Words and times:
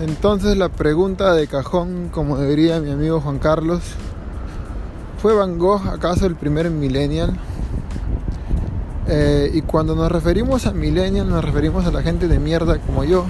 Entonces 0.00 0.58
la 0.58 0.68
pregunta 0.68 1.32
de 1.32 1.46
cajón, 1.46 2.10
como 2.12 2.38
diría 2.38 2.80
mi 2.80 2.90
amigo 2.90 3.22
Juan 3.22 3.38
Carlos, 3.38 3.80
¿fue 5.22 5.34
Van 5.34 5.58
Gogh 5.58 5.88
acaso 5.88 6.26
el 6.26 6.36
primer 6.36 6.70
millennial? 6.70 7.34
Eh, 9.08 9.50
y 9.54 9.62
cuando 9.62 9.94
nos 9.94 10.12
referimos 10.12 10.66
a 10.66 10.72
millennial 10.72 11.30
nos 11.30 11.42
referimos 11.42 11.86
a 11.86 11.92
la 11.92 12.02
gente 12.02 12.28
de 12.28 12.38
mierda 12.38 12.78
como 12.78 13.04
yo, 13.04 13.24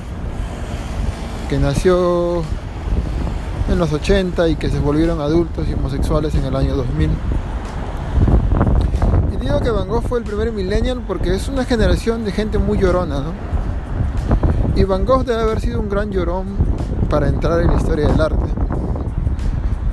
que 1.49 1.59
nació 1.59 2.43
en 3.71 3.79
los 3.79 3.93
80 3.93 4.49
y 4.49 4.57
que 4.57 4.69
se 4.69 4.81
volvieron 4.81 5.21
adultos 5.21 5.69
y 5.69 5.75
homosexuales 5.75 6.35
en 6.35 6.47
el 6.47 6.57
año 6.57 6.75
2000. 6.75 7.11
Y 9.35 9.37
digo 9.37 9.61
que 9.61 9.71
Van 9.71 9.87
Gogh 9.87 10.03
fue 10.03 10.19
el 10.19 10.25
primer 10.25 10.51
millennial 10.51 11.01
porque 11.07 11.33
es 11.33 11.47
una 11.49 11.65
generación 11.65 12.25
de 12.25 12.33
gente 12.33 12.59
muy 12.59 12.79
llorona, 12.79 13.21
¿no? 13.21 13.56
Y 14.77 14.85
Van 14.85 15.07
Gogh 15.07 15.25
debe 15.25 15.41
haber 15.41 15.59
sido 15.59 15.81
un 15.81 15.89
gran 15.89 16.11
llorón 16.11 16.45
para 17.09 17.29
entrar 17.29 17.63
en 17.63 17.69
la 17.69 17.77
historia 17.77 18.09
del 18.09 18.21
arte. 18.21 18.45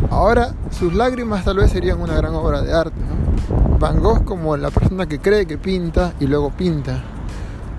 Ahora, 0.09 0.53
sus 0.71 0.93
lágrimas 0.93 1.45
tal 1.45 1.55
vez 1.57 1.71
serían 1.71 2.01
una 2.01 2.15
gran 2.15 2.35
obra 2.35 2.61
de 2.61 2.73
arte. 2.73 2.99
Van 3.79 4.01
Gogh 4.01 4.25
como 4.25 4.57
la 4.57 4.71
persona 4.71 5.05
que 5.05 5.19
cree 5.19 5.45
que 5.45 5.57
pinta 5.57 6.13
y 6.19 6.27
luego 6.27 6.51
pinta. 6.51 7.01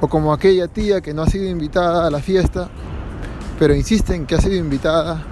O 0.01 0.09
como 0.09 0.33
aquella 0.33 0.67
tía 0.67 1.03
que 1.03 1.13
no 1.13 1.23
ha 1.23 1.27
sido 1.27 1.47
invitada 1.47 2.07
a 2.07 2.11
la 2.11 2.21
fiesta, 2.21 2.71
pero 3.59 3.75
insiste 3.75 4.15
en 4.15 4.25
que 4.25 4.37
ha 4.37 4.41
sido 4.41 4.57
invitada 4.57 5.23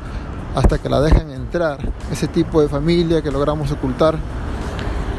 hasta 0.54 0.76
que 0.76 0.90
la 0.90 1.00
dejan 1.00 1.30
entrar. 1.30 1.78
Ese 2.12 2.28
tipo 2.28 2.60
de 2.60 2.68
familia 2.68 3.22
que 3.22 3.30
logramos 3.30 3.72
ocultar. 3.72 4.18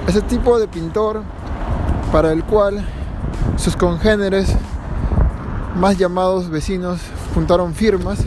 Ese 0.08 0.22
tipo 0.22 0.60
de 0.60 0.68
pintor 0.68 1.24
para 2.12 2.32
el 2.32 2.44
cual 2.44 2.86
sus 3.58 3.76
congéneres 3.76 4.56
más 5.76 5.98
llamados 5.98 6.50
vecinos 6.50 7.00
juntaron 7.34 7.74
firmas 7.74 8.20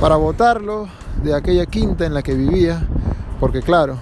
para 0.00 0.16
votarlo 0.16 0.88
de 1.22 1.34
aquella 1.34 1.66
quinta 1.66 2.06
en 2.06 2.14
la 2.14 2.22
que 2.22 2.34
vivía, 2.34 2.86
porque 3.40 3.62
claro, 3.62 3.96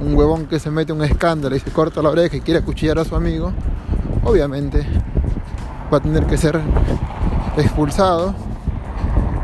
un 0.00 0.14
huevón 0.14 0.46
que 0.46 0.58
se 0.58 0.70
mete 0.70 0.92
un 0.92 1.02
escándalo 1.02 1.54
y 1.54 1.60
se 1.60 1.70
corta 1.70 2.02
la 2.02 2.10
oreja 2.10 2.36
y 2.36 2.40
quiere 2.40 2.60
acuchillar 2.60 2.98
a 2.98 3.04
su 3.04 3.14
amigo, 3.14 3.52
obviamente 4.24 4.86
va 5.92 5.98
a 5.98 6.00
tener 6.00 6.26
que 6.26 6.38
ser 6.38 6.60
expulsado. 7.56 8.34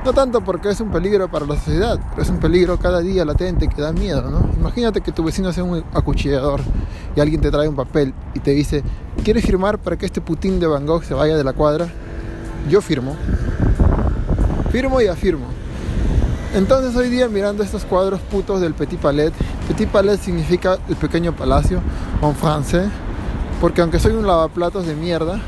No 0.04 0.14
tanto 0.14 0.40
porque 0.40 0.70
es 0.70 0.80
un 0.80 0.90
peligro 0.90 1.28
para 1.28 1.44
la 1.44 1.56
sociedad, 1.56 2.00
pero 2.10 2.22
es 2.22 2.30
un 2.30 2.38
peligro 2.38 2.78
cada 2.78 3.00
día 3.00 3.24
latente 3.24 3.68
que 3.68 3.82
da 3.82 3.92
miedo, 3.92 4.30
¿no? 4.30 4.48
Imagínate 4.56 5.02
que 5.02 5.12
tu 5.12 5.22
vecino 5.22 5.52
sea 5.52 5.64
un 5.64 5.84
acuchillador 5.92 6.60
y 7.14 7.20
alguien 7.20 7.40
te 7.40 7.50
trae 7.50 7.68
un 7.68 7.76
papel 7.76 8.14
y 8.32 8.38
te 8.38 8.52
dice, 8.52 8.82
¿quieres 9.22 9.44
firmar 9.44 9.78
para 9.78 9.98
que 9.98 10.06
este 10.06 10.22
putín 10.22 10.60
de 10.60 10.66
Van 10.66 10.86
Gogh 10.86 11.04
se 11.04 11.12
vaya 11.12 11.36
de 11.36 11.44
la 11.44 11.52
cuadra? 11.52 11.88
Yo 12.68 12.80
firmo. 12.80 13.16
Firmo 14.70 15.00
y 15.00 15.06
afirmo. 15.06 15.46
Entonces 16.54 16.96
hoy 16.96 17.10
día 17.10 17.28
mirando 17.28 17.62
estos 17.62 17.84
cuadros 17.84 18.20
putos 18.20 18.60
del 18.60 18.74
Petit 18.74 18.98
Palais, 18.98 19.32
Petit 19.68 19.88
Palais 19.88 20.18
significa 20.20 20.78
el 20.88 20.96
pequeño 20.96 21.34
palacio 21.34 21.80
en 22.22 22.34
francés, 22.34 22.88
porque 23.60 23.82
aunque 23.82 23.98
soy 23.98 24.12
un 24.12 24.26
lavaplatos 24.26 24.86
de 24.86 24.94
mierda, 24.94 25.40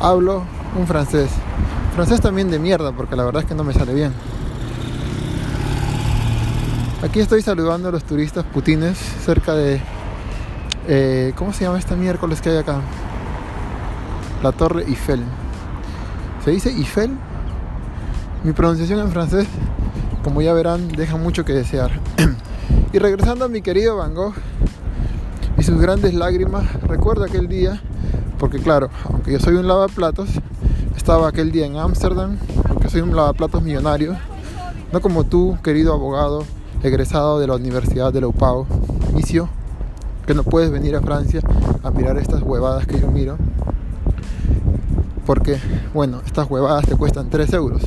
hablo 0.00 0.44
un 0.78 0.86
francés. 0.86 1.30
Francés 1.94 2.20
también 2.20 2.50
de 2.50 2.58
mierda, 2.58 2.92
porque 2.92 3.16
la 3.16 3.24
verdad 3.24 3.42
es 3.42 3.48
que 3.48 3.54
no 3.54 3.64
me 3.64 3.74
sale 3.74 3.92
bien. 3.94 4.12
Aquí 7.02 7.18
estoy 7.18 7.42
saludando 7.42 7.88
a 7.88 7.92
los 7.92 8.04
turistas 8.04 8.44
putines 8.44 8.96
cerca 8.96 9.54
de... 9.54 9.80
Eh, 10.86 11.32
¿Cómo 11.36 11.52
se 11.52 11.64
llama 11.64 11.78
esta 11.78 11.96
miércoles 11.96 12.40
que 12.40 12.50
hay 12.50 12.58
acá? 12.58 12.80
La 14.42 14.52
Torre 14.52 14.84
Eiffel. 14.84 15.24
Se 16.44 16.50
dice 16.50 16.70
Eiffel. 16.70 17.10
Mi 18.42 18.52
pronunciación 18.52 18.98
en 18.98 19.12
francés, 19.12 19.46
como 20.24 20.42
ya 20.42 20.52
verán, 20.52 20.88
deja 20.88 21.16
mucho 21.16 21.44
que 21.44 21.52
desear. 21.52 21.92
y 22.92 22.98
regresando 22.98 23.44
a 23.44 23.48
mi 23.48 23.62
querido 23.62 23.96
Van 23.96 24.12
Gogh 24.12 24.34
y 25.56 25.62
sus 25.62 25.80
grandes 25.80 26.14
lágrimas, 26.14 26.64
recuerdo 26.82 27.22
aquel 27.22 27.46
día, 27.46 27.80
porque 28.40 28.58
claro, 28.58 28.90
aunque 29.08 29.30
yo 29.30 29.38
soy 29.38 29.54
un 29.54 29.68
lavaplatos, 29.68 30.30
estaba 30.96 31.28
aquel 31.28 31.52
día 31.52 31.66
en 31.66 31.76
Ámsterdam, 31.76 32.36
porque 32.66 32.88
soy 32.88 33.02
un 33.02 33.14
lavaplatos 33.14 33.62
millonario, 33.62 34.16
no 34.92 35.00
como 35.00 35.22
tú, 35.22 35.56
querido 35.62 35.94
abogado, 35.94 36.44
egresado 36.82 37.38
de 37.38 37.46
la 37.46 37.54
Universidad 37.54 38.12
de 38.12 38.20
la 38.20 38.26
UPAO, 38.26 38.66
inicio, 39.12 39.48
que 40.26 40.34
no 40.34 40.42
puedes 40.42 40.72
venir 40.72 40.96
a 40.96 41.02
Francia 41.02 41.40
a 41.84 41.90
mirar 41.92 42.18
estas 42.18 42.42
huevadas 42.42 42.88
que 42.88 42.98
yo 42.98 43.06
miro 43.06 43.38
porque, 45.32 45.58
bueno, 45.94 46.20
estas 46.26 46.50
huevadas 46.50 46.84
te 46.84 46.94
cuestan 46.94 47.30
3 47.30 47.54
euros. 47.54 47.80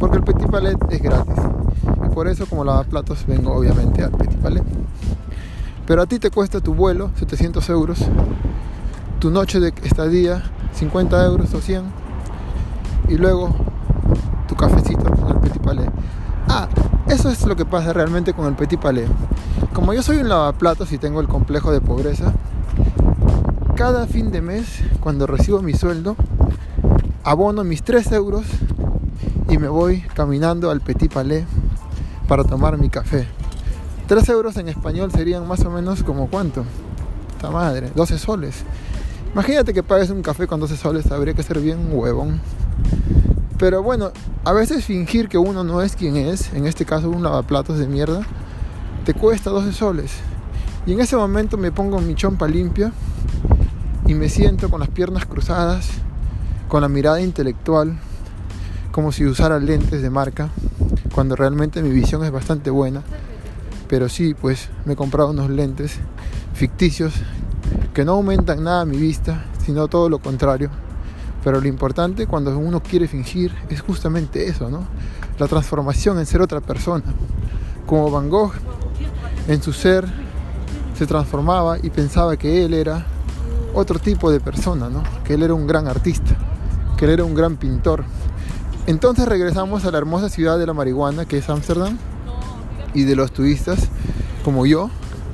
Porque 0.00 0.16
el 0.16 0.24
Petit 0.24 0.50
Palais 0.50 0.74
es 0.90 1.00
gratis. 1.00 1.36
Por 2.12 2.26
eso, 2.26 2.44
como 2.46 2.64
platos 2.86 3.24
vengo 3.24 3.54
obviamente 3.54 4.02
al 4.02 4.10
Petit 4.10 4.36
Palais. 4.38 4.64
Pero 5.86 6.02
a 6.02 6.06
ti 6.06 6.18
te 6.18 6.32
cuesta 6.32 6.60
tu 6.60 6.74
vuelo 6.74 7.12
700 7.14 7.68
euros, 7.68 8.00
tu 9.20 9.30
noche 9.30 9.60
de 9.60 9.72
estadía 9.84 10.42
50 10.74 11.24
euros 11.24 11.54
o 11.54 11.60
100, 11.60 11.84
y 13.10 13.14
luego 13.14 13.54
tu 14.48 14.56
cafecito 14.56 15.06
en 15.06 15.28
el 15.28 15.36
Petit 15.36 15.62
Palais. 15.62 15.88
Ah, 16.48 16.66
eso 17.06 17.30
es 17.30 17.46
lo 17.46 17.54
que 17.54 17.64
pasa 17.64 17.92
realmente 17.92 18.32
con 18.32 18.46
el 18.46 18.56
Petit 18.56 18.80
Palais. 18.80 19.08
Como 19.72 19.94
yo 19.94 20.02
soy 20.02 20.16
un 20.16 20.28
lavaplatos 20.28 20.90
y 20.90 20.98
tengo 20.98 21.20
el 21.20 21.28
complejo 21.28 21.70
de 21.70 21.80
pobreza, 21.80 22.32
cada 23.76 24.08
fin 24.08 24.32
de 24.32 24.42
mes, 24.42 24.80
cuando 24.98 25.28
recibo 25.28 25.62
mi 25.62 25.74
sueldo, 25.74 26.16
abono 27.28 27.62
mis 27.62 27.82
3 27.82 28.10
euros 28.12 28.46
y 29.50 29.58
me 29.58 29.68
voy 29.68 30.00
caminando 30.14 30.70
al 30.70 30.80
Petit 30.80 31.12
Palais 31.12 31.44
para 32.26 32.42
tomar 32.42 32.78
mi 32.78 32.88
café. 32.88 33.26
3 34.06 34.26
euros 34.30 34.56
en 34.56 34.70
español 34.70 35.12
serían 35.12 35.46
más 35.46 35.62
o 35.66 35.70
menos 35.70 36.02
como 36.02 36.28
cuánto. 36.28 36.64
Esta 37.36 37.50
madre, 37.50 37.92
12 37.94 38.16
soles. 38.16 38.64
Imagínate 39.34 39.74
que 39.74 39.82
pagues 39.82 40.08
un 40.08 40.22
café 40.22 40.46
con 40.46 40.58
12 40.58 40.78
soles, 40.78 41.12
habría 41.12 41.34
que 41.34 41.42
ser 41.42 41.60
bien 41.60 41.90
huevón. 41.92 42.40
Pero 43.58 43.82
bueno, 43.82 44.10
a 44.44 44.54
veces 44.54 44.86
fingir 44.86 45.28
que 45.28 45.36
uno 45.36 45.64
no 45.64 45.82
es 45.82 45.96
quien 45.96 46.16
es, 46.16 46.54
en 46.54 46.66
este 46.66 46.86
caso 46.86 47.10
un 47.10 47.22
lavaplatos 47.22 47.78
de 47.78 47.88
mierda, 47.88 48.22
te 49.04 49.12
cuesta 49.12 49.50
12 49.50 49.74
soles. 49.74 50.12
Y 50.86 50.94
en 50.94 51.00
ese 51.00 51.14
momento 51.14 51.58
me 51.58 51.72
pongo 51.72 52.00
mi 52.00 52.14
chompa 52.14 52.48
limpia 52.48 52.90
y 54.06 54.14
me 54.14 54.30
siento 54.30 54.70
con 54.70 54.80
las 54.80 54.88
piernas 54.88 55.26
cruzadas 55.26 55.90
con 56.68 56.82
la 56.82 56.88
mirada 56.88 57.20
intelectual, 57.20 57.98
como 58.92 59.10
si 59.10 59.24
usara 59.24 59.58
lentes 59.58 60.02
de 60.02 60.10
marca, 60.10 60.50
cuando 61.14 61.34
realmente 61.34 61.82
mi 61.82 61.90
visión 61.90 62.22
es 62.24 62.30
bastante 62.30 62.70
buena. 62.70 63.02
Pero 63.88 64.10
sí, 64.10 64.34
pues 64.34 64.68
me 64.84 64.92
he 64.92 64.96
comprado 64.96 65.30
unos 65.30 65.48
lentes 65.48 65.96
ficticios 66.52 67.14
que 67.94 68.04
no 68.04 68.12
aumentan 68.12 68.62
nada 68.64 68.84
mi 68.84 68.98
vista, 68.98 69.46
sino 69.64 69.88
todo 69.88 70.10
lo 70.10 70.18
contrario. 70.18 70.68
Pero 71.42 71.58
lo 71.60 71.68
importante 71.68 72.26
cuando 72.26 72.56
uno 72.58 72.82
quiere 72.82 73.08
fingir 73.08 73.54
es 73.70 73.80
justamente 73.80 74.46
eso, 74.46 74.68
¿no? 74.68 74.86
La 75.38 75.48
transformación 75.48 76.18
en 76.18 76.26
ser 76.26 76.42
otra 76.42 76.60
persona. 76.60 77.04
Como 77.86 78.10
Van 78.10 78.28
Gogh 78.28 78.52
en 79.46 79.62
su 79.62 79.72
ser 79.72 80.06
se 80.98 81.06
transformaba 81.06 81.78
y 81.78 81.88
pensaba 81.88 82.36
que 82.36 82.66
él 82.66 82.74
era 82.74 83.06
otro 83.72 83.98
tipo 83.98 84.30
de 84.30 84.40
persona, 84.40 84.90
¿no? 84.90 85.02
Que 85.24 85.34
él 85.34 85.42
era 85.42 85.54
un 85.54 85.66
gran 85.66 85.88
artista 85.88 86.36
que 86.98 87.04
él 87.04 87.12
era 87.12 87.24
un 87.24 87.34
gran 87.34 87.56
pintor. 87.56 88.04
Entonces 88.86 89.26
regresamos 89.26 89.84
a 89.84 89.90
la 89.90 89.98
hermosa 89.98 90.28
ciudad 90.28 90.58
de 90.58 90.66
la 90.66 90.74
marihuana 90.74 91.24
que 91.24 91.38
es 91.38 91.48
Ámsterdam 91.48 91.96
y 92.92 93.04
de 93.04 93.16
los 93.16 93.32
turistas 93.32 93.88
como 94.44 94.66
yo, 94.66 94.90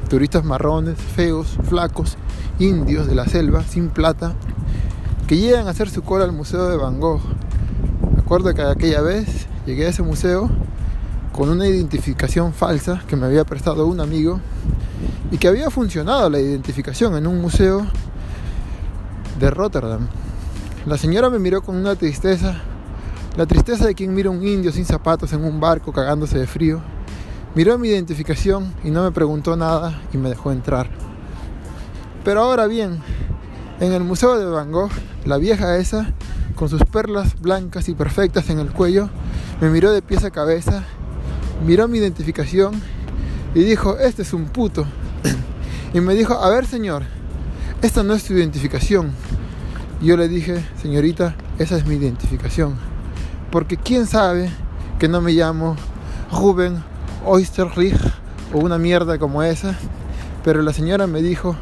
turistas 0.08 0.44
marrones, 0.44 0.98
feos, 0.98 1.56
flacos, 1.68 2.16
indios 2.58 3.06
de 3.06 3.14
la 3.14 3.26
selva, 3.26 3.62
sin 3.62 3.88
plata, 3.88 4.34
que 5.26 5.38
llegan 5.38 5.66
a 5.66 5.70
hacer 5.70 5.88
su 5.88 6.02
cola 6.02 6.24
al 6.24 6.32
Museo 6.32 6.68
de 6.68 6.76
Van 6.76 7.00
Gogh. 7.00 7.20
Me 8.14 8.20
acuerdo 8.20 8.52
que 8.54 8.62
aquella 8.62 9.00
vez 9.00 9.46
llegué 9.66 9.86
a 9.86 9.88
ese 9.88 10.02
museo 10.02 10.50
con 11.32 11.48
una 11.48 11.66
identificación 11.66 12.52
falsa 12.52 13.02
que 13.08 13.16
me 13.16 13.26
había 13.26 13.44
prestado 13.44 13.86
un 13.86 14.00
amigo 14.00 14.40
y 15.30 15.38
que 15.38 15.48
había 15.48 15.70
funcionado 15.70 16.28
la 16.28 16.38
identificación 16.38 17.16
en 17.16 17.26
un 17.26 17.40
museo 17.40 17.86
de 19.38 19.50
Rotterdam. 19.50 20.06
La 20.86 20.98
señora 20.98 21.30
me 21.30 21.38
miró 21.38 21.62
con 21.62 21.76
una 21.76 21.96
tristeza, 21.96 22.56
la 23.38 23.46
tristeza 23.46 23.86
de 23.86 23.94
quien 23.94 24.14
mira 24.14 24.28
un 24.28 24.46
indio 24.46 24.70
sin 24.70 24.84
zapatos 24.84 25.32
en 25.32 25.42
un 25.42 25.58
barco 25.58 25.92
cagándose 25.92 26.38
de 26.38 26.46
frío. 26.46 26.82
Miró 27.54 27.78
mi 27.78 27.88
identificación 27.88 28.74
y 28.84 28.90
no 28.90 29.02
me 29.02 29.10
preguntó 29.10 29.56
nada 29.56 29.98
y 30.12 30.18
me 30.18 30.28
dejó 30.28 30.52
entrar. 30.52 30.90
Pero 32.22 32.42
ahora 32.42 32.66
bien, 32.66 32.98
en 33.80 33.92
el 33.94 34.04
Museo 34.04 34.38
de 34.38 34.44
Van 34.44 34.72
Gogh, 34.72 34.90
la 35.24 35.38
vieja 35.38 35.78
esa, 35.78 36.12
con 36.54 36.68
sus 36.68 36.84
perlas 36.84 37.40
blancas 37.40 37.88
y 37.88 37.94
perfectas 37.94 38.50
en 38.50 38.58
el 38.58 38.70
cuello, 38.70 39.08
me 39.62 39.70
miró 39.70 39.90
de 39.90 40.02
pies 40.02 40.22
a 40.24 40.30
cabeza, 40.30 40.84
miró 41.64 41.88
mi 41.88 41.96
identificación 41.96 42.74
y 43.54 43.60
dijo, 43.60 43.96
este 43.96 44.20
es 44.20 44.34
un 44.34 44.44
puto. 44.48 44.84
y 45.94 46.00
me 46.00 46.12
dijo, 46.14 46.34
a 46.34 46.50
ver 46.50 46.66
señor, 46.66 47.04
esta 47.80 48.02
no 48.02 48.12
es 48.12 48.24
tu 48.24 48.34
identificación, 48.34 49.12
yo 50.04 50.16
le 50.16 50.28
dije, 50.28 50.64
señorita, 50.80 51.34
esa 51.58 51.76
es 51.76 51.86
mi 51.86 51.94
identificación. 51.94 52.74
Porque 53.50 53.76
quién 53.76 54.06
sabe 54.06 54.50
que 54.98 55.08
no 55.08 55.20
me 55.20 55.32
llamo 55.32 55.76
Ruben 56.30 56.82
Oysterrich 57.24 57.96
o 58.52 58.58
una 58.58 58.78
mierda 58.78 59.18
como 59.18 59.42
esa. 59.42 59.76
Pero 60.44 60.62
la 60.62 60.72
señora 60.72 61.06
me 61.06 61.22
dijo, 61.22 61.56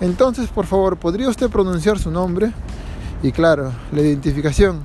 entonces 0.00 0.48
por 0.48 0.66
favor, 0.66 0.96
¿podría 0.96 1.28
usted 1.28 1.50
pronunciar 1.50 1.98
su 1.98 2.10
nombre? 2.10 2.52
Y 3.22 3.32
claro, 3.32 3.72
la 3.92 4.00
identificación, 4.00 4.80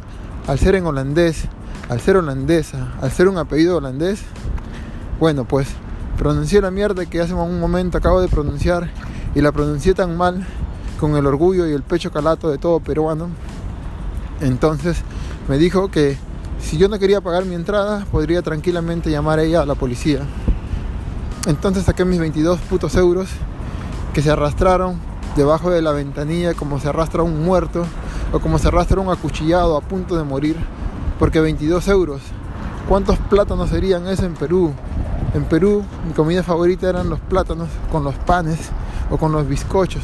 al 0.47 0.59
ser 0.59 0.75
en 0.75 0.85
holandés, 0.85 1.45
al 1.89 1.99
ser 2.01 2.17
holandesa, 2.17 2.93
al 3.01 3.11
ser 3.11 3.27
un 3.27 3.37
apellido 3.37 3.77
holandés, 3.77 4.21
bueno, 5.19 5.45
pues 5.45 5.67
pronuncié 6.17 6.61
la 6.61 6.71
mierda 6.71 7.05
que 7.05 7.21
hace 7.21 7.33
un 7.33 7.59
momento 7.59 7.97
acabo 7.97 8.21
de 8.21 8.27
pronunciar 8.27 8.89
y 9.35 9.41
la 9.41 9.51
pronuncié 9.51 9.93
tan 9.93 10.17
mal 10.17 10.45
con 10.99 11.15
el 11.15 11.25
orgullo 11.25 11.67
y 11.67 11.73
el 11.73 11.83
pecho 11.83 12.11
calato 12.11 12.49
de 12.49 12.57
todo 12.57 12.79
peruano. 12.79 13.29
Entonces 14.41 14.97
me 15.47 15.57
dijo 15.57 15.89
que 15.89 16.17
si 16.59 16.77
yo 16.77 16.89
no 16.89 16.99
quería 16.99 17.21
pagar 17.21 17.45
mi 17.45 17.55
entrada, 17.55 18.05
podría 18.11 18.41
tranquilamente 18.41 19.09
llamar 19.09 19.39
a 19.39 19.43
ella 19.43 19.61
a 19.61 19.65
la 19.65 19.75
policía. 19.75 20.21
Entonces 21.47 21.85
saqué 21.85 22.03
mis 22.03 22.19
22 22.19 22.59
putos 22.61 22.95
euros 22.95 23.29
que 24.13 24.21
se 24.21 24.31
arrastraron 24.31 24.99
debajo 25.35 25.69
de 25.69 25.81
la 25.81 25.91
ventanilla 25.91 26.55
como 26.55 26.79
se 26.79 26.89
arrastra 26.89 27.23
un 27.23 27.45
muerto 27.45 27.85
o 28.33 28.39
como 28.39 28.57
se 28.57 28.67
arrastra 28.67 28.99
un 28.99 29.09
acuchillado 29.09 29.77
a 29.77 29.81
punto 29.81 30.17
de 30.17 30.23
morir. 30.23 30.57
Porque 31.19 31.39
22 31.39 31.87
euros, 31.87 32.21
¿cuántos 32.87 33.17
plátanos 33.17 33.69
serían 33.69 34.07
eso 34.07 34.25
en 34.25 34.33
Perú? 34.33 34.73
En 35.33 35.45
Perú 35.45 35.83
mi 36.05 36.13
comida 36.13 36.43
favorita 36.43 36.89
eran 36.89 37.09
los 37.09 37.19
plátanos 37.19 37.69
con 37.91 38.03
los 38.03 38.15
panes 38.15 38.57
o 39.09 39.17
con 39.17 39.31
los 39.31 39.47
bizcochos. 39.47 40.03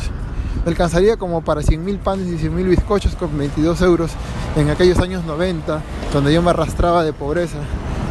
Me 0.64 0.72
alcanzaría 0.72 1.18
como 1.18 1.42
para 1.42 1.62
100.000 1.62 2.00
panes 2.00 2.28
y 2.28 2.48
100.000 2.48 2.70
bizcochos 2.70 3.16
con 3.16 3.38
22 3.38 3.82
euros 3.82 4.12
en 4.56 4.70
aquellos 4.70 5.00
años 5.00 5.26
90, 5.26 5.82
donde 6.14 6.34
yo 6.34 6.42
me 6.42 6.52
arrastraba 6.52 7.04
de 7.04 7.14
pobreza. 7.14 7.58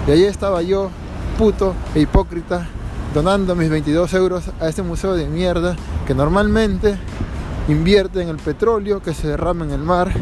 Y 0.06 0.10
allí 0.10 0.24
estaba 0.24 0.62
yo, 0.62 0.90
puto 1.38 1.74
e 1.94 2.00
hipócrita, 2.00 2.68
donando 3.14 3.54
mis 3.54 3.70
22 3.70 4.12
euros 4.14 4.44
a 4.60 4.68
ese 4.68 4.82
museo 4.82 5.14
de 5.14 5.26
mierda 5.26 5.76
que 6.06 6.14
normalmente 6.14 6.96
invierte 7.68 8.20
en 8.22 8.28
el 8.28 8.36
petróleo 8.36 9.00
que 9.02 9.14
se 9.14 9.28
derrama 9.28 9.64
en 9.64 9.70
el 9.70 9.80
mar. 9.82 10.12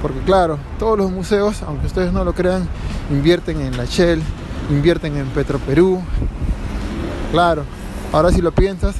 Porque 0.00 0.20
claro, 0.20 0.58
todos 0.78 0.98
los 0.98 1.10
museos, 1.10 1.62
aunque 1.62 1.86
ustedes 1.86 2.12
no 2.12 2.24
lo 2.24 2.34
crean, 2.34 2.68
invierten 3.10 3.60
en 3.60 3.76
la 3.76 3.84
Shell, 3.84 4.22
invierten 4.70 5.16
en 5.16 5.26
Petroperú. 5.26 6.00
Claro, 7.30 7.64
ahora 8.12 8.30
si 8.30 8.42
lo 8.42 8.52
piensas, 8.52 8.96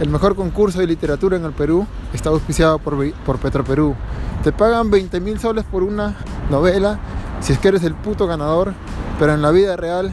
el 0.00 0.08
mejor 0.08 0.34
concurso 0.34 0.80
de 0.80 0.86
literatura 0.86 1.36
en 1.36 1.44
el 1.44 1.52
Perú 1.52 1.86
está 2.12 2.30
auspiciado 2.30 2.78
por, 2.78 3.12
por 3.24 3.38
Petroperú. 3.38 3.94
Te 4.42 4.52
pagan 4.52 4.90
20 4.90 5.20
mil 5.20 5.38
soles 5.38 5.64
por 5.64 5.82
una 5.82 6.16
novela 6.50 6.98
si 7.40 7.52
es 7.52 7.58
que 7.58 7.68
eres 7.68 7.84
el 7.84 7.94
puto 7.94 8.26
ganador, 8.26 8.72
pero 9.18 9.34
en 9.34 9.42
la 9.42 9.50
vida 9.50 9.76
real, 9.76 10.12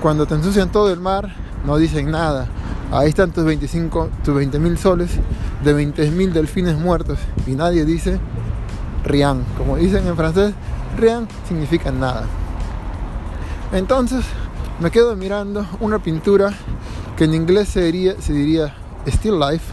cuando 0.00 0.26
te 0.26 0.34
ensucian 0.34 0.72
todo 0.72 0.92
el 0.92 1.00
mar, 1.00 1.34
no 1.64 1.76
dicen 1.76 2.10
nada. 2.10 2.48
Ahí 2.90 3.08
están 3.08 3.30
tus 3.30 3.44
25, 3.44 4.10
tus 4.24 4.34
20 4.34 4.58
mil 4.58 4.76
soles 4.76 5.10
de 5.64 5.72
20 5.72 6.10
mil 6.10 6.32
delfines 6.32 6.76
muertos 6.76 7.18
y 7.46 7.52
nadie 7.52 7.84
dice 7.84 8.18
rien. 9.04 9.44
Como 9.56 9.76
dicen 9.76 10.06
en 10.06 10.16
francés, 10.16 10.54
rien 10.98 11.26
significa 11.48 11.90
nada. 11.90 12.24
Entonces 13.72 14.24
me 14.80 14.90
quedo 14.90 15.16
mirando 15.16 15.64
una 15.80 16.00
pintura 16.00 16.52
que 17.16 17.24
en 17.24 17.34
inglés 17.34 17.68
se 17.68 17.82
diría, 17.82 18.20
se 18.20 18.32
diría 18.32 18.74
Still 19.06 19.38
Life, 19.38 19.72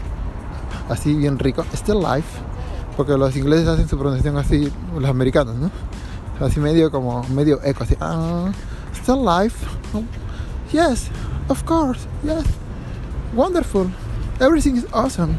así 0.88 1.14
bien 1.14 1.38
rico, 1.38 1.64
Still 1.74 2.00
Life, 2.00 2.28
porque 2.96 3.16
los 3.16 3.36
ingleses 3.36 3.68
hacen 3.68 3.88
su 3.88 3.98
pronunciación 3.98 4.36
así, 4.36 4.72
los 4.98 5.10
americanos, 5.10 5.56
¿no? 5.56 5.70
Así 6.44 6.60
medio 6.60 6.90
como, 6.90 7.22
medio 7.28 7.60
eco, 7.62 7.84
así, 7.84 7.96
ah, 8.00 8.50
Still 8.94 9.24
Life, 9.24 9.56
yes, 10.72 11.08
of 11.48 11.62
course, 11.64 12.00
yes, 12.22 12.44
wonderful, 13.34 13.86
everything 14.40 14.74
is 14.74 14.86
awesome. 14.92 15.34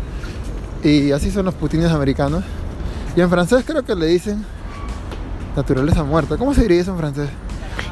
Y 0.84 1.12
así 1.12 1.30
son 1.30 1.46
los 1.46 1.54
putines 1.54 1.92
americanos. 1.92 2.44
Y 3.16 3.22
en 3.22 3.30
francés 3.30 3.64
creo 3.66 3.84
que 3.84 3.94
le 3.94 4.08
dicen 4.08 4.44
naturaleza 5.56 6.04
muerta. 6.04 6.38
¿Cómo 6.38 6.54
se 6.54 6.62
diría 6.62 6.82
eso 6.82 6.92
en 6.92 6.98
francés? 6.98 7.30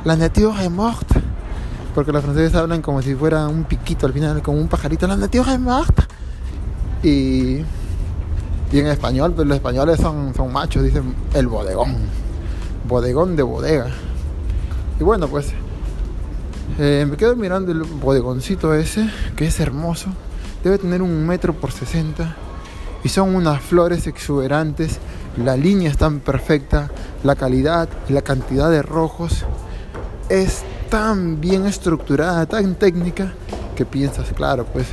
La 0.05 0.15
nature 0.15 0.63
est 0.63 0.71
morte. 0.71 1.18
Porque 1.99 2.13
los 2.13 2.23
franceses 2.23 2.55
hablan 2.55 2.81
como 2.81 3.01
si 3.01 3.13
fuera 3.13 3.45
un 3.49 3.65
piquito 3.65 4.07
al 4.07 4.13
final, 4.13 4.41
como 4.41 4.57
un 4.57 4.69
pajarito. 4.69 5.05
La 5.05 5.17
morte. 5.57 6.03
Y, 7.03 7.57
y 8.71 8.79
en 8.79 8.87
español, 8.87 9.33
pues 9.33 9.45
los 9.45 9.57
españoles 9.57 9.99
son, 9.99 10.33
son 10.33 10.53
machos, 10.53 10.81
dicen 10.81 11.13
el 11.33 11.47
bodegón. 11.47 11.97
Bodegón 12.87 13.35
de 13.35 13.43
bodega. 13.43 13.87
Y 14.97 15.03
bueno, 15.03 15.27
pues 15.27 15.51
eh, 16.77 17.05
me 17.05 17.17
quedo 17.17 17.35
mirando 17.35 17.73
el 17.73 17.83
bodegoncito 17.83 18.73
ese, 18.73 19.09
que 19.35 19.47
es 19.47 19.59
hermoso. 19.59 20.07
Debe 20.63 20.77
tener 20.77 21.01
un 21.01 21.27
metro 21.27 21.51
por 21.51 21.73
60. 21.73 22.33
Y 23.03 23.09
son 23.09 23.35
unas 23.35 23.61
flores 23.61 24.07
exuberantes. 24.07 24.99
La 25.35 25.57
línea 25.57 25.89
es 25.89 25.97
tan 25.97 26.21
perfecta. 26.21 26.91
La 27.25 27.35
calidad 27.35 27.89
la 28.07 28.21
cantidad 28.21 28.71
de 28.71 28.83
rojos 28.83 29.43
es 30.29 30.63
tan 30.89 31.39
bien 31.39 31.67
estructurada, 31.67 32.47
tan 32.47 32.73
técnica, 32.75 33.33
que 33.75 33.85
piensas, 33.85 34.33
claro, 34.33 34.65
pues 34.65 34.87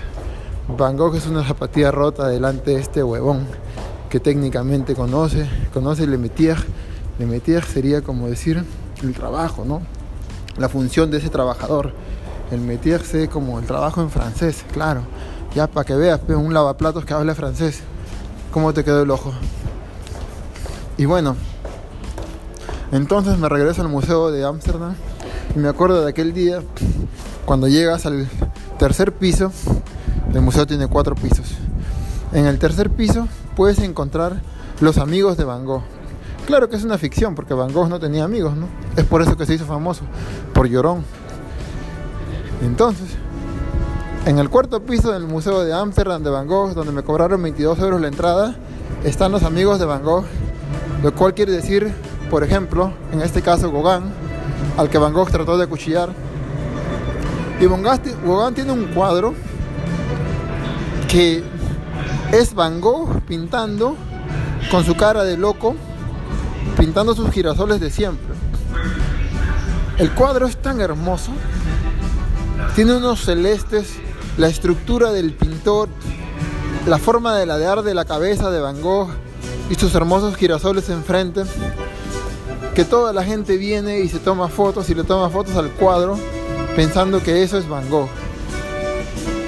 Van 0.76 0.96
Gogh 0.96 1.16
es 1.16 1.26
una 1.26 1.42
zapatilla 1.42 1.90
rota 1.90 2.28
delante 2.28 2.72
de 2.72 2.80
este 2.80 3.02
huevón 3.02 3.46
que 4.10 4.20
técnicamente 4.20 4.94
conoce, 4.94 5.48
conoce 5.72 6.06
Le 6.06 6.18
Métier. 6.18 6.56
Le 7.18 7.26
Métier 7.26 7.64
sería 7.64 8.02
como 8.02 8.28
decir 8.28 8.62
el 9.02 9.14
trabajo, 9.14 9.64
¿no? 9.64 9.80
La 10.58 10.68
función 10.68 11.10
de 11.10 11.18
ese 11.18 11.30
trabajador. 11.30 11.92
El 12.50 12.60
métier 12.60 13.02
sé 13.02 13.28
como 13.28 13.58
el 13.58 13.66
trabajo 13.66 14.00
en 14.02 14.10
francés, 14.10 14.64
claro. 14.72 15.02
Ya 15.54 15.66
para 15.66 15.84
que 15.84 15.94
veas, 15.94 16.20
pues, 16.20 16.38
un 16.38 16.54
lavaplatos 16.54 17.04
que 17.04 17.12
habla 17.12 17.34
francés. 17.34 17.80
¿Cómo 18.52 18.72
te 18.72 18.84
quedó 18.84 19.02
el 19.02 19.10
ojo? 19.10 19.32
Y 20.96 21.06
bueno, 21.06 21.36
entonces 22.92 23.36
me 23.38 23.48
regreso 23.48 23.82
al 23.82 23.88
museo 23.88 24.30
de 24.30 24.44
Ámsterdam 24.44 24.94
y 25.56 25.58
me 25.58 25.68
acuerdo 25.68 26.04
de 26.04 26.10
aquel 26.10 26.34
día 26.34 26.60
cuando 27.46 27.66
llegas 27.66 28.04
al 28.04 28.28
tercer 28.78 29.12
piso. 29.12 29.50
El 30.34 30.42
museo 30.42 30.66
tiene 30.66 30.86
cuatro 30.86 31.14
pisos. 31.14 31.54
En 32.34 32.44
el 32.44 32.58
tercer 32.58 32.90
piso 32.90 33.26
puedes 33.56 33.78
encontrar 33.78 34.42
los 34.80 34.98
amigos 34.98 35.38
de 35.38 35.44
Van 35.44 35.64
Gogh. 35.64 35.82
Claro 36.46 36.68
que 36.68 36.76
es 36.76 36.84
una 36.84 36.98
ficción 36.98 37.34
porque 37.34 37.54
Van 37.54 37.72
Gogh 37.72 37.88
no 37.88 37.98
tenía 37.98 38.24
amigos, 38.24 38.54
¿no? 38.54 38.68
Es 38.96 39.04
por 39.04 39.22
eso 39.22 39.38
que 39.38 39.46
se 39.46 39.54
hizo 39.54 39.64
famoso, 39.64 40.02
por 40.52 40.68
llorón. 40.68 41.02
Entonces, 42.62 43.08
en 44.26 44.38
el 44.38 44.50
cuarto 44.50 44.82
piso 44.82 45.10
del 45.10 45.24
Museo 45.24 45.64
de 45.64 45.72
Ámsterdam 45.72 46.22
de 46.22 46.28
Van 46.28 46.46
Gogh, 46.46 46.74
donde 46.74 46.92
me 46.92 47.02
cobraron 47.02 47.42
22 47.42 47.78
euros 47.78 48.00
la 48.02 48.08
entrada, 48.08 48.56
están 49.04 49.32
los 49.32 49.42
amigos 49.42 49.78
de 49.78 49.86
Van 49.86 50.04
Gogh, 50.04 50.24
lo 51.02 51.14
cual 51.14 51.32
quiere 51.32 51.52
decir, 51.52 51.94
por 52.30 52.44
ejemplo, 52.44 52.92
en 53.10 53.22
este 53.22 53.40
caso 53.40 53.72
Gauguin, 53.72 54.25
al 54.76 54.88
que 54.88 54.98
Van 54.98 55.12
Gogh 55.12 55.30
trató 55.30 55.56
de 55.56 55.64
acuchillar. 55.64 56.10
Y 57.60 57.66
Gauguin 57.66 58.54
tiene 58.54 58.72
un 58.72 58.84
cuadro 58.86 59.34
que 61.08 61.42
es 62.32 62.54
Van 62.54 62.80
Gogh 62.80 63.22
pintando 63.22 63.96
con 64.70 64.84
su 64.84 64.94
cara 64.96 65.24
de 65.24 65.36
loco 65.36 65.76
pintando 66.76 67.14
sus 67.14 67.30
girasoles 67.30 67.80
de 67.80 67.90
siempre. 67.90 68.34
El 69.98 70.12
cuadro 70.12 70.46
es 70.46 70.56
tan 70.58 70.80
hermoso, 70.80 71.32
tiene 72.74 72.94
unos 72.94 73.24
celestes, 73.24 73.94
la 74.36 74.48
estructura 74.48 75.10
del 75.12 75.32
pintor, 75.32 75.88
la 76.86 76.98
forma 76.98 77.34
de 77.36 77.46
ladear 77.46 77.82
de 77.82 77.94
la 77.94 78.04
cabeza 78.04 78.50
de 78.50 78.60
Van 78.60 78.82
Gogh 78.82 79.08
y 79.70 79.74
sus 79.76 79.94
hermosos 79.94 80.36
girasoles 80.36 80.90
enfrente, 80.90 81.44
que 82.76 82.84
toda 82.84 83.14
la 83.14 83.24
gente 83.24 83.56
viene 83.56 84.00
y 84.00 84.08
se 84.10 84.18
toma 84.18 84.48
fotos 84.48 84.90
y 84.90 84.94
le 84.94 85.02
toma 85.02 85.30
fotos 85.30 85.56
al 85.56 85.70
cuadro 85.70 86.18
pensando 86.76 87.22
que 87.22 87.42
eso 87.42 87.56
es 87.56 87.66
Van 87.66 87.88
Gogh. 87.88 88.10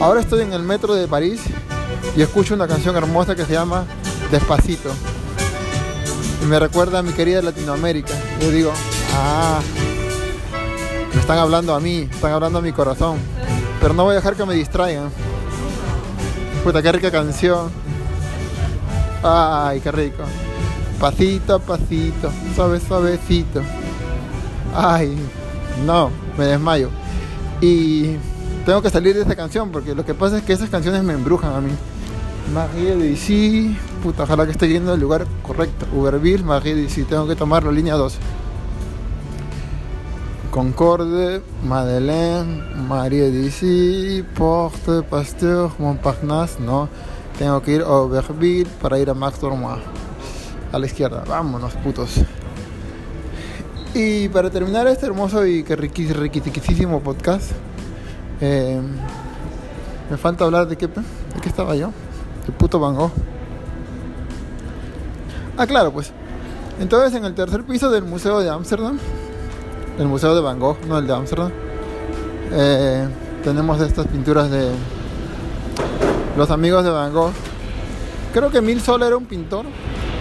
Ahora 0.00 0.20
estoy 0.20 0.40
en 0.40 0.54
el 0.54 0.62
metro 0.62 0.94
de 0.94 1.06
París 1.06 1.42
y 2.16 2.22
escucho 2.22 2.54
una 2.54 2.66
canción 2.66 2.96
hermosa 2.96 3.36
que 3.36 3.44
se 3.44 3.52
llama 3.52 3.84
Despacito 4.30 4.88
y 6.42 6.46
me 6.46 6.58
recuerda 6.58 7.00
a 7.00 7.02
mi 7.02 7.12
querida 7.12 7.42
Latinoamérica. 7.42 8.14
Yo 8.40 8.50
digo, 8.50 8.72
ah, 9.14 9.60
me 11.12 11.20
están 11.20 11.36
hablando 11.36 11.74
a 11.74 11.80
mí, 11.80 12.08
están 12.10 12.32
hablando 12.32 12.60
a 12.60 12.62
mi 12.62 12.72
corazón. 12.72 13.18
Pero 13.78 13.92
no 13.92 14.04
voy 14.04 14.12
a 14.12 14.16
dejar 14.16 14.36
que 14.36 14.46
me 14.46 14.54
distraigan. 14.54 15.10
Puta, 16.64 16.80
qué 16.80 16.92
rica 16.92 17.10
canción. 17.10 17.70
Ay, 19.22 19.80
qué 19.80 19.92
rico. 19.92 20.22
Pasito 21.00 21.54
a 21.54 21.58
pasito, 21.60 22.30
suave, 22.56 22.80
suavecito. 22.80 23.62
Ay, 24.74 25.16
no, 25.86 26.10
me 26.36 26.46
desmayo. 26.46 26.90
Y 27.60 28.16
tengo 28.66 28.82
que 28.82 28.90
salir 28.90 29.14
de 29.14 29.22
esta 29.22 29.36
canción 29.36 29.70
porque 29.70 29.94
lo 29.94 30.04
que 30.04 30.14
pasa 30.14 30.38
es 30.38 30.42
que 30.44 30.52
esas 30.52 30.70
canciones 30.70 31.02
me 31.04 31.12
embrujan 31.12 31.54
a 31.54 31.60
mí. 31.60 31.70
Marie 32.52 32.96
de 32.96 33.76
puta, 34.02 34.24
ojalá 34.24 34.46
que 34.46 34.52
esté 34.52 34.68
yendo 34.68 34.92
al 34.92 35.00
lugar 35.00 35.26
correcto. 35.42 35.86
Uberville, 35.94 36.42
Marie 36.42 36.74
de 36.74 37.04
tengo 37.04 37.28
que 37.28 37.36
tomar 37.36 37.62
la 37.62 37.72
línea 37.72 37.94
2. 37.94 38.18
Concorde, 40.50 41.42
Madeleine, 41.62 42.62
Marie 42.88 43.30
d'ici, 43.30 44.24
Porte, 44.34 45.02
Pasteur, 45.02 45.70
Montparnasse, 45.78 46.58
no. 46.60 46.88
Tengo 47.38 47.62
que 47.62 47.72
ir 47.76 47.82
a 47.82 47.86
Auberville 47.86 48.68
para 48.82 48.98
ir 48.98 49.10
a 49.10 49.14
Max 49.14 49.40
Dormois. 49.40 49.78
A 50.72 50.78
la 50.78 50.86
izquierda, 50.86 51.24
vámonos, 51.26 51.74
putos. 51.74 52.20
Y 53.94 54.28
para 54.28 54.50
terminar 54.50 54.86
este 54.86 55.06
hermoso 55.06 55.46
y 55.46 55.64
que 55.64 55.74
riquísimo 55.76 57.00
podcast, 57.00 57.52
eh, 58.40 58.80
me 60.10 60.16
falta 60.16 60.44
hablar 60.44 60.68
de 60.68 60.76
qué, 60.76 60.86
de 60.86 61.40
qué 61.42 61.48
estaba 61.48 61.74
yo. 61.74 61.90
El 62.46 62.52
puto 62.52 62.78
Van 62.78 62.94
Gogh. 62.94 63.12
Ah, 65.56 65.66
claro, 65.66 65.92
pues. 65.92 66.12
Entonces, 66.80 67.14
en 67.14 67.24
el 67.24 67.34
tercer 67.34 67.64
piso 67.64 67.90
del 67.90 68.04
Museo 68.04 68.40
de 68.40 68.50
Ámsterdam, 68.50 68.98
el 69.98 70.06
Museo 70.06 70.34
de 70.34 70.40
Van 70.40 70.60
Gogh, 70.60 70.78
no 70.86 70.98
el 70.98 71.06
de 71.06 71.14
Ámsterdam, 71.14 71.50
eh, 72.52 73.08
tenemos 73.42 73.80
estas 73.80 74.06
pinturas 74.06 74.50
de 74.50 74.70
los 76.36 76.50
amigos 76.50 76.84
de 76.84 76.90
Van 76.90 77.12
Gogh. 77.12 77.32
Creo 78.32 78.50
que 78.50 78.60
Mil 78.60 78.80
Sola 78.80 79.06
era 79.06 79.16
un 79.16 79.24
pintor 79.24 79.66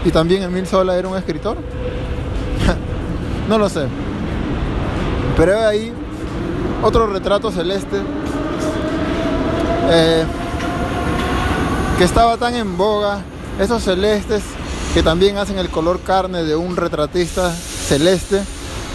y 0.06 0.12
también 0.12 0.44
Emil 0.44 0.68
Sola 0.68 0.98
era 0.98 1.08
un 1.08 1.18
escritor. 1.18 1.58
no 3.50 3.58
lo 3.58 3.70
sé. 3.70 3.88
Pero 5.36 5.60
ahí 5.60 5.92
otro 6.84 7.08
retrato 7.08 7.52
celeste 7.52 7.98
eh, 9.90 10.26
que 11.98 12.04
estaba 12.04 12.38
tan 12.38 12.56
en 12.56 12.78
boga. 12.78 13.22
Esos 13.60 13.84
celestes 13.84 14.44
que 14.94 15.02
también 15.02 15.38
hacen 15.38 15.58
el 15.58 15.70
color 15.70 16.00
carne 16.02 16.44
de 16.44 16.56
un 16.56 16.76
retratista 16.76 17.52
celeste, 17.52 18.42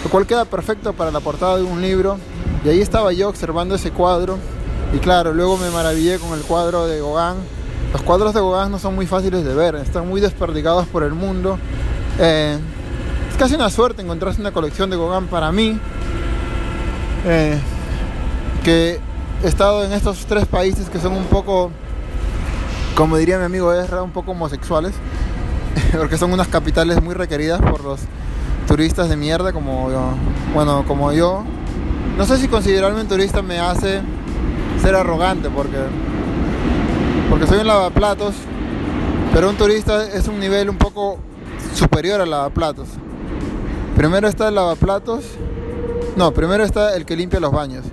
lo 0.04 0.10
cual 0.10 0.26
queda 0.26 0.44
perfecto 0.44 0.92
para 0.92 1.10
la 1.10 1.20
portada 1.20 1.56
de 1.56 1.64
un 1.64 1.82
libro. 1.82 2.18
Y 2.64 2.68
ahí 2.68 2.80
estaba 2.80 3.12
yo 3.12 3.28
observando 3.28 3.74
ese 3.74 3.90
cuadro. 3.90 4.38
Y 4.94 4.98
claro, 4.98 5.32
luego 5.32 5.56
me 5.56 5.70
maravillé 5.70 6.18
con 6.18 6.32
el 6.38 6.44
cuadro 6.44 6.86
de 6.86 7.00
Gauguin 7.00 7.42
los 7.92 8.02
cuadros 8.02 8.32
de 8.32 8.40
Gauguin 8.40 8.70
no 8.70 8.78
son 8.78 8.94
muy 8.94 9.06
fáciles 9.06 9.44
de 9.44 9.54
ver, 9.54 9.74
están 9.76 10.08
muy 10.08 10.20
desperdigados 10.20 10.86
por 10.86 11.02
el 11.02 11.12
mundo. 11.12 11.58
Eh, 12.18 12.58
es 13.30 13.36
casi 13.36 13.54
una 13.54 13.68
suerte 13.70 14.02
encontrarse 14.02 14.40
una 14.40 14.52
colección 14.52 14.88
de 14.88 14.96
Gauguin 14.96 15.28
para 15.28 15.52
mí, 15.52 15.78
eh, 17.26 17.58
que 18.64 18.98
he 19.44 19.46
estado 19.46 19.84
en 19.84 19.92
estos 19.92 20.24
tres 20.26 20.46
países 20.46 20.88
que 20.88 20.98
son 20.98 21.12
un 21.12 21.24
poco, 21.24 21.70
como 22.96 23.16
diría 23.16 23.38
mi 23.38 23.44
amigo 23.44 23.72
Ezra, 23.74 24.02
un 24.02 24.10
poco 24.10 24.32
homosexuales, 24.32 24.94
porque 25.92 26.16
son 26.16 26.32
unas 26.32 26.48
capitales 26.48 27.02
muy 27.02 27.14
requeridas 27.14 27.60
por 27.60 27.84
los 27.84 28.00
turistas 28.66 29.08
de 29.08 29.16
mierda 29.16 29.52
como 29.52 29.90
yo. 29.90 30.14
Bueno, 30.54 30.84
como 30.86 31.12
yo. 31.12 31.44
No 32.16 32.24
sé 32.24 32.38
si 32.38 32.48
considerarme 32.48 33.00
un 33.00 33.08
turista 33.08 33.42
me 33.42 33.58
hace 33.58 34.00
ser 34.80 34.94
arrogante, 34.94 35.50
porque 35.50 35.78
porque 37.32 37.46
soy 37.46 37.60
un 37.60 37.66
lavaplatos, 37.66 38.34
pero 39.32 39.48
un 39.48 39.56
turista 39.56 40.06
es 40.06 40.28
un 40.28 40.38
nivel 40.38 40.68
un 40.68 40.76
poco 40.76 41.16
superior 41.74 42.20
al 42.20 42.28
lavaplatos. 42.28 42.88
Primero 43.96 44.28
está 44.28 44.48
el 44.48 44.54
lavaplatos, 44.54 45.24
no, 46.14 46.34
primero 46.34 46.62
está 46.62 46.94
el 46.94 47.06
que 47.06 47.16
limpia 47.16 47.40
los 47.40 47.50
baños. 47.50 47.86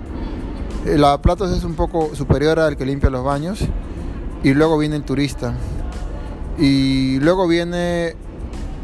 El 0.84 1.00
lavaplatos 1.00 1.56
es 1.56 1.64
un 1.64 1.74
poco 1.74 2.14
superior 2.14 2.60
al 2.60 2.76
que 2.76 2.84
limpia 2.84 3.08
los 3.08 3.24
baños 3.24 3.60
y 4.42 4.52
luego 4.52 4.76
viene 4.76 4.96
el 4.96 5.04
turista. 5.04 5.54
Y 6.58 7.18
luego 7.20 7.48
viene 7.48 8.16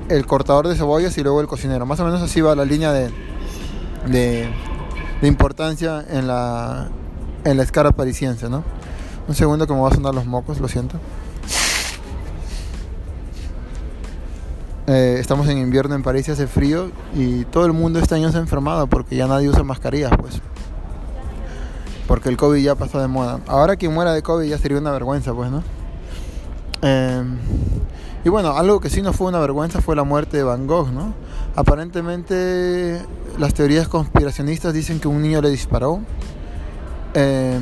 el 0.08 0.24
cortador 0.24 0.68
de 0.68 0.74
cebollas 0.74 1.18
y 1.18 1.22
luego 1.22 1.42
el 1.42 1.48
cocinero. 1.48 1.84
Más 1.84 2.00
o 2.00 2.06
menos 2.06 2.22
así 2.22 2.40
va 2.40 2.56
la 2.56 2.64
línea 2.64 2.92
de, 2.92 3.10
de, 4.06 4.48
importancia 5.20 6.02
en 6.08 6.26
la, 6.26 6.88
en 7.44 7.58
la 7.58 7.62
escala 7.62 7.92
parisiense, 7.92 8.48
¿no? 8.48 8.64
Un 9.28 9.34
segundo 9.34 9.66
que 9.66 9.72
me 9.72 9.80
va 9.80 9.88
a 9.88 9.94
sonar 9.94 10.14
los 10.14 10.26
mocos, 10.26 10.60
lo 10.60 10.68
siento. 10.68 10.98
Eh, 14.86 15.16
estamos 15.18 15.48
en 15.48 15.58
invierno 15.58 15.96
en 15.96 16.04
París 16.04 16.28
y 16.28 16.30
hace 16.30 16.46
frío 16.46 16.92
y 17.12 17.44
todo 17.46 17.66
el 17.66 17.72
mundo 17.72 17.98
este 17.98 18.14
año 18.14 18.30
se 18.30 18.38
ha 18.38 18.40
enfermado 18.40 18.86
porque 18.86 19.16
ya 19.16 19.26
nadie 19.26 19.48
usa 19.48 19.64
mascarillas, 19.64 20.12
pues. 20.16 20.40
Porque 22.06 22.28
el 22.28 22.36
COVID 22.36 22.62
ya 22.62 22.76
pasó 22.76 23.00
de 23.00 23.08
moda. 23.08 23.40
Ahora 23.48 23.74
quien 23.74 23.92
muera 23.92 24.12
de 24.12 24.22
COVID 24.22 24.48
ya 24.48 24.58
sería 24.58 24.78
una 24.78 24.92
vergüenza, 24.92 25.34
pues, 25.34 25.50
¿no? 25.50 25.64
Eh, 26.82 27.24
y 28.24 28.28
bueno, 28.28 28.56
algo 28.56 28.78
que 28.78 28.88
sí 28.88 29.02
no 29.02 29.12
fue 29.12 29.26
una 29.26 29.40
vergüenza 29.40 29.80
fue 29.80 29.96
la 29.96 30.04
muerte 30.04 30.36
de 30.36 30.44
Van 30.44 30.68
Gogh, 30.68 30.92
¿no? 30.92 31.14
Aparentemente 31.56 33.00
las 33.38 33.54
teorías 33.54 33.88
conspiracionistas 33.88 34.72
dicen 34.72 35.00
que 35.00 35.08
un 35.08 35.20
niño 35.20 35.42
le 35.42 35.50
disparó. 35.50 36.00
Eh, 37.14 37.58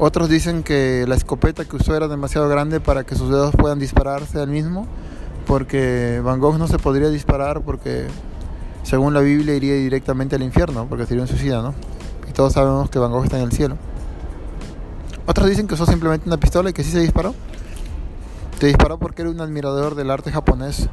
otros 0.00 0.30
dicen 0.30 0.62
que 0.62 1.04
la 1.06 1.14
escopeta 1.14 1.66
que 1.66 1.76
usó 1.76 1.94
era 1.94 2.08
demasiado 2.08 2.48
grande 2.48 2.80
para 2.80 3.04
que 3.04 3.14
sus 3.14 3.28
dedos 3.28 3.54
puedan 3.54 3.78
dispararse 3.78 4.40
al 4.40 4.48
mismo, 4.48 4.86
porque 5.46 6.22
Van 6.24 6.40
Gogh 6.40 6.58
no 6.58 6.66
se 6.66 6.78
podría 6.78 7.10
disparar 7.10 7.60
porque 7.60 8.06
según 8.82 9.12
la 9.12 9.20
Biblia 9.20 9.54
iría 9.54 9.74
directamente 9.74 10.36
al 10.36 10.42
infierno, 10.42 10.86
porque 10.88 11.04
sería 11.04 11.22
un 11.22 11.28
suicida, 11.28 11.60
¿no? 11.60 11.74
Y 12.26 12.32
todos 12.32 12.54
sabemos 12.54 12.88
que 12.88 12.98
Van 12.98 13.12
Gogh 13.12 13.24
está 13.24 13.36
en 13.36 13.44
el 13.44 13.52
cielo. 13.52 13.76
Otros 15.26 15.48
dicen 15.48 15.68
que 15.68 15.74
usó 15.74 15.84
simplemente 15.84 16.26
una 16.26 16.38
pistola 16.38 16.70
y 16.70 16.72
que 16.72 16.82
sí 16.82 16.90
se 16.90 17.00
disparó. 17.00 17.34
Se 18.58 18.66
disparó 18.68 18.98
porque 18.98 19.20
era 19.20 19.30
un 19.30 19.40
admirador 19.40 19.94
del 19.94 20.10
arte 20.10 20.32
japonés. 20.32 20.88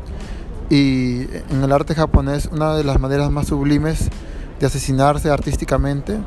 Y 0.69 1.21
en 1.49 1.63
el 1.63 1.71
arte 1.71 1.95
japonés 1.95 2.49
una 2.51 2.75
de 2.75 2.83
las 2.83 2.99
maneras 2.99 3.31
más 3.31 3.47
sublimes 3.47 4.09
de 4.59 4.65
asesinarse 4.65 5.29
artísticamente 5.29 6.19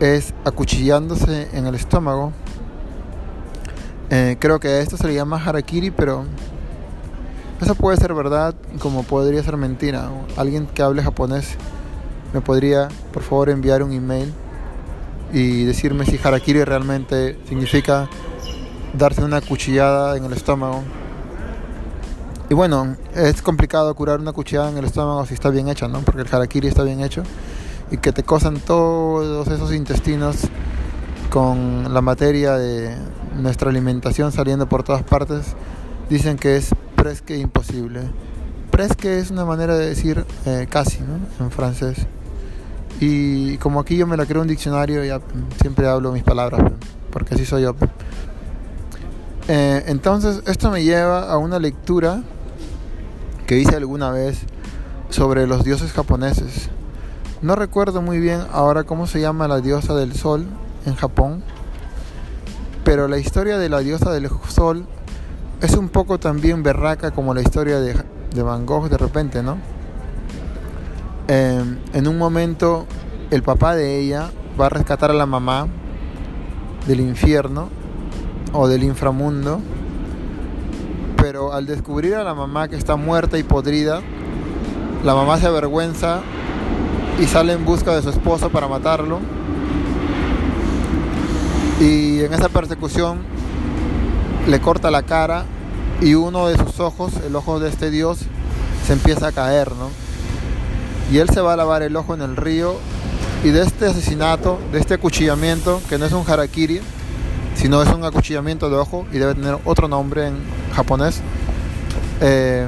es 0.00 0.32
acuchillándose 0.44 1.48
en 1.52 1.66
el 1.66 1.74
estómago. 1.74 2.32
Eh, 4.08 4.36
creo 4.40 4.58
que 4.58 4.80
esto 4.80 4.96
se 4.96 5.06
le 5.06 5.14
llama 5.14 5.36
harakiri, 5.36 5.90
pero 5.90 6.24
eso 7.60 7.74
puede 7.74 7.98
ser 7.98 8.14
verdad 8.14 8.54
como 8.80 9.02
podría 9.02 9.42
ser 9.42 9.56
mentira. 9.56 10.10
Alguien 10.36 10.66
que 10.66 10.82
hable 10.82 11.02
japonés 11.02 11.56
me 12.32 12.40
podría, 12.40 12.88
por 13.12 13.22
favor, 13.22 13.50
enviar 13.50 13.82
un 13.82 13.92
email 13.92 14.32
y 15.32 15.64
decirme 15.64 16.06
si 16.06 16.18
harakiri 16.22 16.64
realmente 16.64 17.38
significa 17.46 18.08
darse 18.94 19.22
una 19.22 19.40
cuchillada 19.42 20.16
en 20.16 20.24
el 20.24 20.32
estómago. 20.32 20.82
Y 22.48 22.54
bueno, 22.54 22.96
es 23.14 23.42
complicado 23.42 23.94
curar 23.94 24.18
una 24.18 24.32
cuchillada 24.32 24.70
en 24.70 24.78
el 24.78 24.86
estómago 24.86 25.24
si 25.26 25.34
está 25.34 25.50
bien 25.50 25.68
hecha, 25.68 25.86
¿no? 25.86 26.00
Porque 26.00 26.22
el 26.22 26.28
harakiri 26.34 26.66
está 26.66 26.82
bien 26.82 27.00
hecho 27.00 27.22
y 27.90 27.98
que 27.98 28.12
te 28.12 28.22
cosan 28.22 28.60
todos 28.60 29.48
esos 29.48 29.74
intestinos 29.74 30.48
con 31.30 31.92
la 31.94 32.00
materia 32.00 32.56
de 32.56 32.96
nuestra 33.36 33.70
alimentación 33.70 34.32
saliendo 34.32 34.68
por 34.68 34.82
todas 34.82 35.02
partes, 35.02 35.54
dicen 36.08 36.36
que 36.36 36.56
es 36.56 36.70
presque 36.96 37.36
imposible. 37.36 38.02
Presque 38.70 39.18
es 39.18 39.30
una 39.30 39.44
manera 39.44 39.76
de 39.76 39.86
decir 39.86 40.24
eh, 40.46 40.66
casi, 40.68 41.00
¿no? 41.00 41.44
En 41.44 41.50
francés. 41.50 42.06
Y 43.00 43.56
como 43.58 43.80
aquí 43.80 43.96
yo 43.96 44.06
me 44.06 44.16
la 44.16 44.26
creo 44.26 44.42
un 44.42 44.48
diccionario, 44.48 45.04
ya 45.04 45.20
siempre 45.60 45.88
hablo 45.88 46.12
mis 46.12 46.22
palabras, 46.22 46.60
porque 47.10 47.34
así 47.34 47.46
soy 47.46 47.62
yo. 47.62 47.74
Eh, 49.48 49.84
entonces, 49.86 50.42
esto 50.46 50.70
me 50.70 50.84
lleva 50.84 51.30
a 51.30 51.38
una 51.38 51.58
lectura 51.58 52.22
que 53.46 53.58
hice 53.58 53.74
alguna 53.74 54.10
vez 54.10 54.40
sobre 55.08 55.46
los 55.46 55.64
dioses 55.64 55.92
japoneses. 55.92 56.70
No 57.42 57.54
recuerdo 57.54 58.02
muy 58.02 58.20
bien 58.20 58.42
ahora 58.52 58.84
cómo 58.84 59.06
se 59.06 59.18
llama 59.18 59.48
la 59.48 59.62
diosa 59.62 59.94
del 59.94 60.12
sol 60.12 60.44
en 60.84 60.94
Japón, 60.94 61.42
pero 62.84 63.08
la 63.08 63.16
historia 63.16 63.56
de 63.56 63.70
la 63.70 63.78
diosa 63.78 64.12
del 64.12 64.28
sol 64.46 64.84
es 65.62 65.74
un 65.74 65.88
poco 65.88 66.20
también 66.20 66.62
berraca 66.62 67.12
como 67.12 67.32
la 67.32 67.40
historia 67.40 67.80
de, 67.80 67.94
Van 68.42 68.66
Gogh 68.66 68.90
de 68.90 68.98
repente, 68.98 69.42
¿no? 69.42 69.56
Em, 71.28 71.78
en 71.94 72.08
un 72.08 72.18
momento 72.18 72.84
el 73.30 73.42
papá 73.42 73.74
de 73.74 73.98
ella 74.00 74.30
va 74.60 74.66
a 74.66 74.68
rescatar 74.68 75.10
a 75.10 75.14
la 75.14 75.24
mamá 75.24 75.66
del 76.86 77.00
infierno 77.00 77.70
o 78.52 78.68
del 78.68 78.82
inframundo, 78.82 79.62
pero 81.16 81.54
al 81.54 81.64
descubrir 81.64 82.16
a 82.16 82.22
la 82.22 82.34
mamá 82.34 82.68
que 82.68 82.76
está 82.76 82.96
muerta 82.96 83.38
y 83.38 83.44
podrida, 83.44 84.02
la 85.04 85.14
mamá 85.14 85.38
se 85.38 85.46
avergüenza 85.46 86.20
y 87.20 87.26
sale 87.26 87.52
en 87.52 87.64
busca 87.66 87.94
de 87.94 88.02
su 88.02 88.08
esposo 88.08 88.48
para 88.48 88.66
matarlo. 88.66 89.20
Y 91.78 92.20
en 92.20 92.32
esa 92.32 92.48
persecución 92.48 93.18
le 94.48 94.60
corta 94.60 94.90
la 94.90 95.02
cara 95.02 95.44
y 96.00 96.14
uno 96.14 96.48
de 96.48 96.56
sus 96.56 96.80
ojos, 96.80 97.12
el 97.26 97.36
ojo 97.36 97.60
de 97.60 97.68
este 97.68 97.90
dios, 97.90 98.20
se 98.86 98.94
empieza 98.94 99.28
a 99.28 99.32
caer, 99.32 99.72
¿no? 99.72 99.90
Y 101.12 101.18
él 101.18 101.28
se 101.28 101.40
va 101.40 101.52
a 101.52 101.56
lavar 101.56 101.82
el 101.82 101.94
ojo 101.96 102.14
en 102.14 102.22
el 102.22 102.36
río 102.36 102.76
y 103.44 103.50
de 103.50 103.62
este 103.62 103.86
asesinato, 103.86 104.58
de 104.72 104.78
este 104.78 104.94
acuchillamiento, 104.94 105.80
que 105.88 105.98
no 105.98 106.06
es 106.06 106.12
un 106.12 106.24
harakiri, 106.26 106.80
sino 107.54 107.82
es 107.82 107.88
un 107.90 108.04
acuchillamiento 108.04 108.70
de 108.70 108.76
ojo 108.76 109.06
y 109.12 109.18
debe 109.18 109.34
tener 109.34 109.58
otro 109.64 109.88
nombre 109.88 110.28
en 110.28 110.38
japonés, 110.74 111.20
eh, 112.22 112.66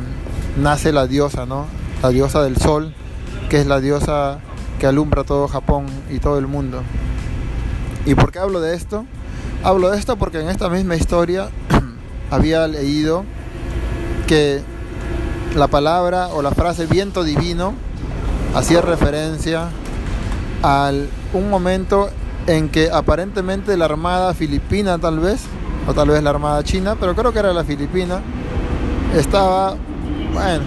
nace 0.59 0.93
la 0.93 1.07
diosa, 1.07 1.47
¿no? 1.47 1.67
La 2.03 2.11
diosa 2.11 2.43
del 2.43 2.57
sol, 2.57 2.95
que 3.53 3.61
es 3.61 3.67
la 3.67 3.83
diosa 3.83 4.39
que 4.81 4.87
alumbra 4.87 5.25
todo 5.25 5.47
Japón 5.47 5.85
y 6.09 6.21
todo 6.21 6.39
el 6.39 6.47
mundo. 6.47 6.81
¿Y 8.07 8.15
por 8.15 8.33
qué 8.33 8.39
hablo 8.39 8.63
de 8.63 8.75
esto? 8.75 9.05
Hablo 9.63 9.91
de 9.91 9.99
esto 9.99 10.17
porque 10.17 10.41
en 10.41 10.49
esta 10.49 10.71
misma 10.71 10.97
historia 10.97 11.51
había 12.31 12.67
leído 12.67 13.27
que 14.27 14.63
la 15.55 15.69
palabra 15.69 16.29
o 16.29 16.41
la 16.41 16.53
frase 16.53 16.87
viento 16.87 17.25
divino 17.25 17.75
hacía 18.55 18.81
referencia 18.81 19.69
a 20.63 20.91
un 21.35 21.51
momento 21.51 22.09
en 22.47 22.71
que 22.71 22.89
aparentemente 22.91 23.77
la 23.77 23.85
armada 23.85 24.33
filipina 24.33 24.97
tal 24.97 25.19
vez, 25.19 25.43
o 25.87 25.93
tal 25.93 26.09
vez 26.09 26.23
la 26.23 26.31
armada 26.31 26.65
china, 26.65 26.97
pero 26.99 27.15
creo 27.15 27.35
que 27.35 27.41
era 27.41 27.53
la 27.53 27.65
filipina, 27.65 28.23
estaba, 29.15 29.77
bueno, 30.33 30.65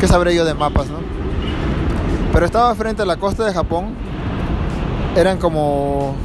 ¿qué 0.00 0.08
sabré 0.08 0.34
yo 0.34 0.44
de 0.44 0.54
mapas, 0.54 0.88
no? 0.88 1.13
Pero 2.34 2.46
estaba 2.46 2.74
frente 2.74 3.02
a 3.02 3.06
la 3.06 3.16
costa 3.16 3.44
de 3.46 3.54
Japón, 3.54 3.94
eran 5.14 5.38
como 5.38 6.16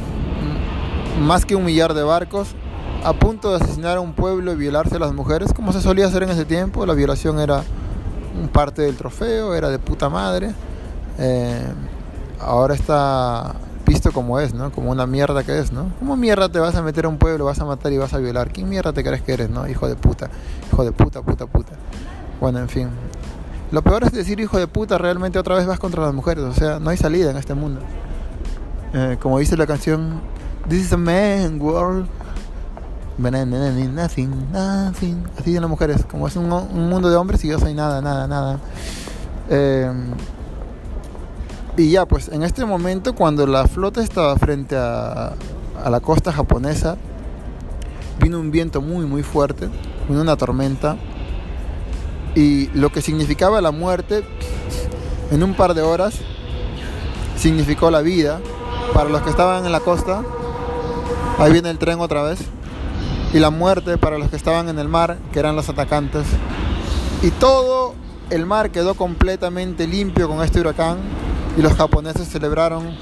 más 1.22 1.46
que 1.46 1.56
un 1.56 1.64
millar 1.64 1.94
de 1.94 2.02
barcos, 2.02 2.56
a 3.04 3.14
punto 3.14 3.52
de 3.52 3.58
asesinar 3.58 3.98
a 3.98 4.02
un 4.02 4.14
pueblo 4.14 4.52
y 4.52 4.56
violarse 4.56 4.96
a 4.96 5.00
las 5.00 5.14
mujeres, 5.14 5.54
como 5.54 5.72
se 5.72 5.82
solía 5.82 6.08
hacer 6.08 6.24
en 6.24 6.32
ese 6.32 6.46
tiempo, 6.46 6.84
la 6.88 6.96
violación 6.96 7.40
era 7.40 7.62
parte 8.52 8.82
del 8.82 8.98
trofeo, 8.98 9.54
era 9.54 9.70
de 9.70 9.78
puta 9.78 10.10
madre. 10.10 10.52
Eh, 11.20 11.62
ahora 12.42 12.74
está 12.74 13.54
visto 13.86 14.12
como 14.12 14.40
es, 14.40 14.56
¿no? 14.56 14.72
Como 14.72 14.90
una 14.90 15.06
mierda 15.06 15.44
que 15.44 15.60
es, 15.60 15.72
¿no? 15.72 15.92
¿Cómo 16.00 16.18
mierda 16.18 16.50
te 16.50 16.58
vas 16.58 16.74
a 16.74 16.82
meter 16.82 17.06
a 17.06 17.10
un 17.10 17.20
pueblo, 17.20 17.46
vas 17.46 17.60
a 17.60 17.66
matar 17.66 17.94
y 17.94 18.00
vas 18.00 18.16
a 18.16 18.18
violar? 18.18 18.52
¿Quién 18.52 18.68
mierda 18.68 18.94
te 18.94 19.04
crees 19.04 19.22
que 19.22 19.34
eres, 19.34 19.52
no? 19.52 19.68
Hijo 19.70 19.88
de 19.88 19.96
puta, 19.96 20.32
hijo 20.74 20.84
de 20.84 20.92
puta, 20.92 21.22
puta, 21.22 21.46
puta. 21.46 21.74
Bueno, 22.42 22.58
en 22.58 22.68
fin. 22.68 22.90
Lo 23.72 23.82
peor 23.84 24.04
es 24.04 24.12
decir 24.12 24.40
hijo 24.40 24.58
de 24.58 24.68
puta, 24.68 24.98
realmente 24.98 25.38
otra 25.38 25.56
vez 25.56 25.68
vas 25.68 25.80
contra 25.80 26.04
las 26.04 26.14
mujeres, 26.14 26.44
o 26.44 26.54
sea, 26.54 26.80
no 26.80 26.90
hay 26.90 26.98
salida 26.98 27.30
en 27.32 27.38
este 27.38 27.54
mundo. 27.54 27.82
Eh, 28.94 29.18
como 29.22 29.38
dice 29.40 29.56
la 29.56 29.68
canción, 29.68 30.22
This 30.68 30.86
is 30.86 30.94
a 30.94 30.98
man 30.98 31.60
world. 31.60 32.08
Nothing, 33.18 34.52
nothing. 34.54 35.26
Así 35.36 35.46
dicen 35.46 35.62
las 35.62 35.70
mujeres, 35.70 36.06
como 36.06 36.28
es 36.28 36.36
un, 36.36 36.48
mundo 36.48 37.10
de 37.10 37.18
hombres 37.18 37.44
y 37.44 37.50
yo 37.50 37.60
soy 37.60 37.74
nada, 37.74 38.02
nada, 38.02 38.28
nada. 38.28 38.60
Eh, 39.50 39.92
y 41.76 41.92
ya, 41.92 42.06
pues 42.06 42.30
en 42.30 42.44
este 42.44 42.66
momento, 42.66 43.16
cuando 43.16 43.48
la 43.48 43.68
flota 43.68 44.02
estaba 44.04 44.36
frente 44.38 44.76
a, 44.78 45.34
la 45.90 46.00
costa 46.02 46.32
japonesa, 46.32 46.98
vino 48.22 48.40
un 48.40 48.52
viento 48.52 48.82
muy, 48.82 49.06
muy 49.06 49.24
fuerte, 49.24 49.70
vino 50.08 50.22
una 50.22 50.36
tormenta. 50.36 50.98
Y 52.40 52.70
lo 52.74 52.90
que 52.90 53.02
significaba 53.02 53.60
la 53.60 53.72
muerte, 53.72 54.24
en 55.30 55.44
un 55.44 55.56
par 55.56 55.74
de 55.74 55.82
horas, 55.82 56.14
significó 57.38 57.92
la 57.92 58.00
vida 58.00 58.40
para 58.94 59.10
los 59.10 59.22
que 59.24 59.30
estaban 59.30 59.66
en 59.66 59.74
la 59.74 59.82
costa. 59.82 60.24
Ahí 61.38 61.52
viene 61.52 61.70
el 61.70 61.78
tren 61.78 62.00
otra 62.00 62.24
vez. 62.24 62.40
Y 63.34 63.40
la 63.40 63.50
muerte 63.50 63.98
para 63.98 64.18
los 64.18 64.30
que 64.30 64.38
estaban 64.38 64.70
en 64.70 64.80
el 64.80 64.88
mar, 64.88 65.18
que 65.34 65.40
eran 65.40 65.58
los 65.58 65.68
atacantes. 65.68 66.28
Y 67.24 67.32
todo 67.32 67.94
el 68.30 68.46
mar 68.46 68.72
quedó 68.72 68.94
completamente 68.94 69.86
limpio 69.86 70.30
con 70.30 70.42
este 70.42 70.62
huracán 70.62 71.00
y 71.58 71.62
los 71.62 71.74
japoneses 71.74 72.30
celebraron 72.30 72.96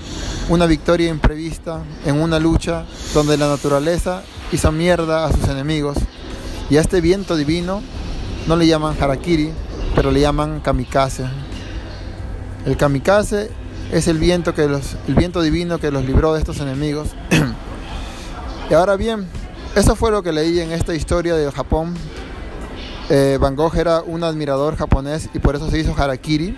una 0.50 0.66
victoria 0.66 1.10
imprevista 1.10 1.84
en 2.08 2.20
una 2.20 2.40
lucha 2.40 2.86
donde 3.14 3.38
la 3.38 3.48
naturaleza 3.48 4.24
hizo 4.52 4.72
mierda 4.72 5.26
a 5.26 5.32
sus 5.32 5.48
enemigos. 5.48 6.00
Y 6.72 6.78
a 6.78 6.82
este 6.82 7.02
viento 7.02 7.36
divino 7.36 7.84
no 8.48 8.56
le 8.56 8.68
llaman 8.68 8.96
harakiri, 9.00 9.52
pero 9.96 10.12
le 10.12 10.22
llaman 10.22 10.60
kamikaze. 10.62 11.26
El 12.66 12.78
kamikaze 12.78 13.50
es 13.92 14.08
el 14.08 14.18
viento, 14.18 14.54
que 14.54 14.68
los, 14.68 14.96
el 15.08 15.16
viento 15.16 15.42
divino 15.42 15.80
que 15.80 15.92
los 15.92 16.06
libró 16.06 16.34
de 16.34 16.40
estos 16.40 16.60
enemigos. 16.60 17.10
y 18.70 18.74
ahora 18.74 18.96
bien, 18.96 19.28
eso 19.76 19.96
fue 19.96 20.12
lo 20.12 20.24
que 20.24 20.32
leí 20.32 20.60
en 20.60 20.72
esta 20.72 20.96
historia 20.96 21.36
de 21.36 21.52
Japón. 21.52 21.94
Eh, 23.10 23.38
Van 23.40 23.56
Gogh 23.56 23.76
era 23.78 24.02
un 24.02 24.24
admirador 24.24 24.76
japonés 24.76 25.30
y 25.34 25.40
por 25.40 25.56
eso 25.56 25.70
se 25.70 25.80
hizo 25.80 25.96
harakiri. 25.98 26.58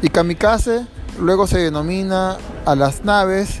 Y 0.00 0.08
kamikaze 0.08 0.86
Luego 1.20 1.48
se 1.48 1.58
denomina 1.58 2.36
a 2.64 2.76
las 2.76 3.04
naves 3.04 3.60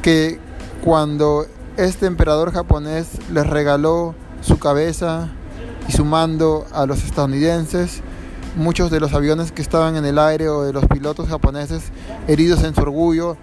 que 0.00 0.38
cuando 0.84 1.44
este 1.76 2.06
emperador 2.06 2.52
japonés 2.52 3.08
les 3.32 3.44
regaló 3.48 4.14
su 4.42 4.60
cabeza 4.60 5.28
y 5.88 5.92
su 5.92 6.04
mando 6.04 6.66
a 6.72 6.86
los 6.86 7.02
estadounidenses, 7.02 8.02
muchos 8.56 8.90
de 8.90 9.00
los 9.00 9.14
aviones 9.14 9.52
que 9.52 9.62
estaban 9.62 9.96
en 9.96 10.04
el 10.04 10.18
aire 10.18 10.48
o 10.48 10.62
de 10.62 10.72
los 10.72 10.86
pilotos 10.86 11.28
japoneses, 11.28 11.84
heridos 12.26 12.62
en 12.62 12.74
su 12.74 12.82
orgullo, 12.82 13.36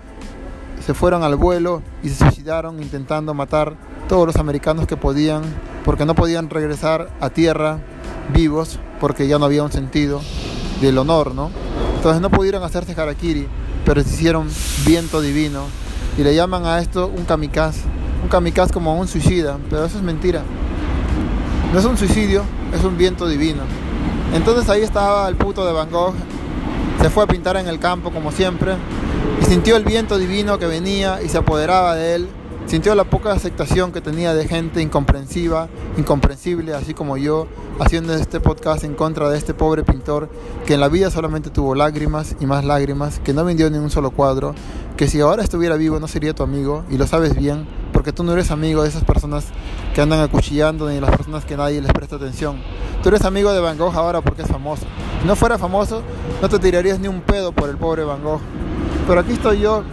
se 0.85 0.93
fueron 0.93 1.23
al 1.23 1.35
vuelo 1.35 1.81
y 2.03 2.09
se 2.09 2.15
suicidaron 2.15 2.81
intentando 2.81 3.33
matar 3.33 3.75
todos 4.07 4.27
los 4.27 4.35
americanos 4.35 4.85
que 4.85 4.97
podían, 4.97 5.41
porque 5.83 6.05
no 6.05 6.13
podían 6.13 6.49
regresar 6.49 7.09
a 7.19 7.29
tierra 7.31 7.79
vivos, 8.33 8.79
porque 8.99 9.27
ya 9.27 9.39
no 9.39 9.45
había 9.45 9.63
un 9.63 9.71
sentido 9.71 10.21
del 10.81 10.97
honor, 10.99 11.33
¿no? 11.33 11.49
Entonces 11.95 12.21
no 12.21 12.29
pudieron 12.29 12.61
hacerse 12.61 12.99
harakiri, 12.99 13.47
pero 13.83 14.03
se 14.03 14.09
hicieron 14.09 14.47
viento 14.85 15.21
divino. 15.21 15.63
Y 16.17 16.23
le 16.23 16.35
llaman 16.35 16.65
a 16.65 16.79
esto 16.79 17.07
un 17.07 17.25
kamikaze. 17.25 17.81
Un 18.21 18.29
kamikaze 18.29 18.71
como 18.71 18.97
un 18.99 19.07
suicida, 19.07 19.57
pero 19.69 19.85
eso 19.85 19.97
es 19.97 20.03
mentira. 20.03 20.43
No 21.73 21.79
es 21.79 21.85
un 21.85 21.97
suicidio, 21.97 22.43
es 22.73 22.83
un 22.83 22.97
viento 22.97 23.27
divino. 23.27 23.63
Entonces 24.33 24.69
ahí 24.69 24.81
estaba 24.81 25.27
el 25.27 25.35
puto 25.35 25.65
de 25.65 25.73
Van 25.73 25.89
Gogh. 25.91 26.13
Se 27.01 27.09
fue 27.09 27.23
a 27.23 27.27
pintar 27.27 27.57
en 27.57 27.67
el 27.67 27.79
campo 27.79 28.11
como 28.11 28.31
siempre. 28.31 28.75
Y 29.41 29.45
sintió 29.45 29.75
el 29.75 29.83
viento 29.83 30.17
divino 30.17 30.57
que 30.57 30.65
venía 30.65 31.21
y 31.21 31.29
se 31.29 31.37
apoderaba 31.37 31.95
de 31.95 32.15
él. 32.15 32.29
Sintió 32.67 32.95
la 32.95 33.03
poca 33.03 33.31
aceptación 33.31 33.91
que 33.91 34.01
tenía 34.01 34.33
de 34.33 34.47
gente 34.47 34.81
incomprensiva, 34.81 35.69
incomprensible, 35.97 36.73
así 36.73 36.95
como 36.95 37.15
yo, 37.15 37.45
haciendo 37.79 38.15
este 38.15 38.39
podcast 38.39 38.83
en 38.83 38.95
contra 38.95 39.29
de 39.29 39.37
este 39.37 39.53
pobre 39.53 39.83
pintor 39.83 40.29
que 40.65 40.73
en 40.73 40.79
la 40.79 40.89
vida 40.89 41.11
solamente 41.11 41.51
tuvo 41.51 41.75
lágrimas 41.75 42.35
y 42.39 42.47
más 42.47 42.65
lágrimas, 42.65 43.19
que 43.19 43.33
no 43.33 43.45
vendió 43.45 43.69
ni 43.69 43.77
un 43.77 43.91
solo 43.91 44.09
cuadro, 44.09 44.55
que 44.97 45.07
si 45.07 45.21
ahora 45.21 45.43
estuviera 45.43 45.75
vivo 45.75 45.99
no 45.99 46.07
sería 46.07 46.33
tu 46.33 46.41
amigo 46.41 46.83
y 46.89 46.97
lo 46.97 47.05
sabes 47.05 47.35
bien, 47.35 47.67
porque 47.93 48.11
tú 48.11 48.23
no 48.23 48.33
eres 48.33 48.49
amigo 48.49 48.81
de 48.81 48.89
esas 48.89 49.03
personas 49.03 49.45
que 49.93 50.01
andan 50.01 50.21
acuchillando 50.21 50.89
ni 50.89 50.95
de 50.95 51.01
las 51.01 51.15
personas 51.15 51.45
que 51.45 51.55
nadie 51.55 51.81
les 51.81 51.93
presta 51.93 52.15
atención. 52.15 52.57
Tú 53.03 53.09
eres 53.09 53.25
amigo 53.25 53.53
de 53.53 53.59
Van 53.59 53.77
Gogh 53.77 53.95
ahora 53.95 54.21
porque 54.21 54.41
es 54.41 54.47
famoso. 54.47 54.87
Si 55.21 55.27
no 55.27 55.35
fuera 55.35 55.59
famoso, 55.59 56.01
no 56.41 56.49
te 56.49 56.57
tirarías 56.57 56.99
ni 56.99 57.07
un 57.07 57.21
pedo 57.21 57.51
por 57.51 57.69
el 57.69 57.77
pobre 57.77 58.03
Van 58.03 58.23
Gogh. 58.23 58.41
Pero 59.07 59.19
aquí 59.19 59.33
estoy 59.33 59.59
yo 59.59 59.83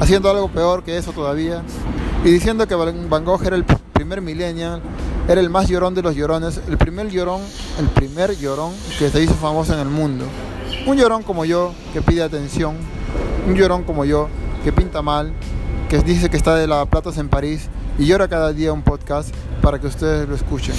haciendo 0.00 0.30
algo 0.30 0.48
peor 0.48 0.82
que 0.82 0.98
eso 0.98 1.12
todavía 1.12 1.62
y 2.24 2.30
diciendo 2.30 2.66
que 2.66 2.74
Van 2.74 3.24
Gogh 3.24 3.44
era 3.44 3.56
el 3.56 3.64
primer 3.64 4.20
millennial 4.20 4.82
era 5.30 5.40
el 5.40 5.48
más 5.48 5.68
llorón 5.68 5.94
de 5.94 6.02
los 6.02 6.16
llorones, 6.16 6.60
el 6.68 6.76
primer 6.76 7.08
llorón, 7.08 7.40
el 7.78 7.86
primer 7.86 8.36
llorón 8.36 8.72
que 8.98 9.10
se 9.10 9.22
hizo 9.22 9.34
famoso 9.34 9.72
en 9.74 9.78
el 9.78 9.88
mundo. 9.88 10.24
Un 10.88 10.96
llorón 10.96 11.22
como 11.22 11.44
yo 11.44 11.72
que 11.92 12.02
pide 12.02 12.24
atención, 12.24 12.74
un 13.46 13.54
llorón 13.54 13.84
como 13.84 14.04
yo 14.04 14.28
que 14.64 14.72
pinta 14.72 15.02
mal, 15.02 15.32
que 15.88 15.98
dice 15.98 16.30
que 16.30 16.36
está 16.36 16.56
de 16.56 16.66
lavaplatos 16.66 17.16
en 17.18 17.28
París 17.28 17.68
y 17.96 18.06
llora 18.06 18.26
cada 18.26 18.52
día 18.52 18.72
un 18.72 18.82
podcast 18.82 19.32
para 19.62 19.78
que 19.78 19.86
ustedes 19.86 20.28
lo 20.28 20.34
escuchen. 20.34 20.74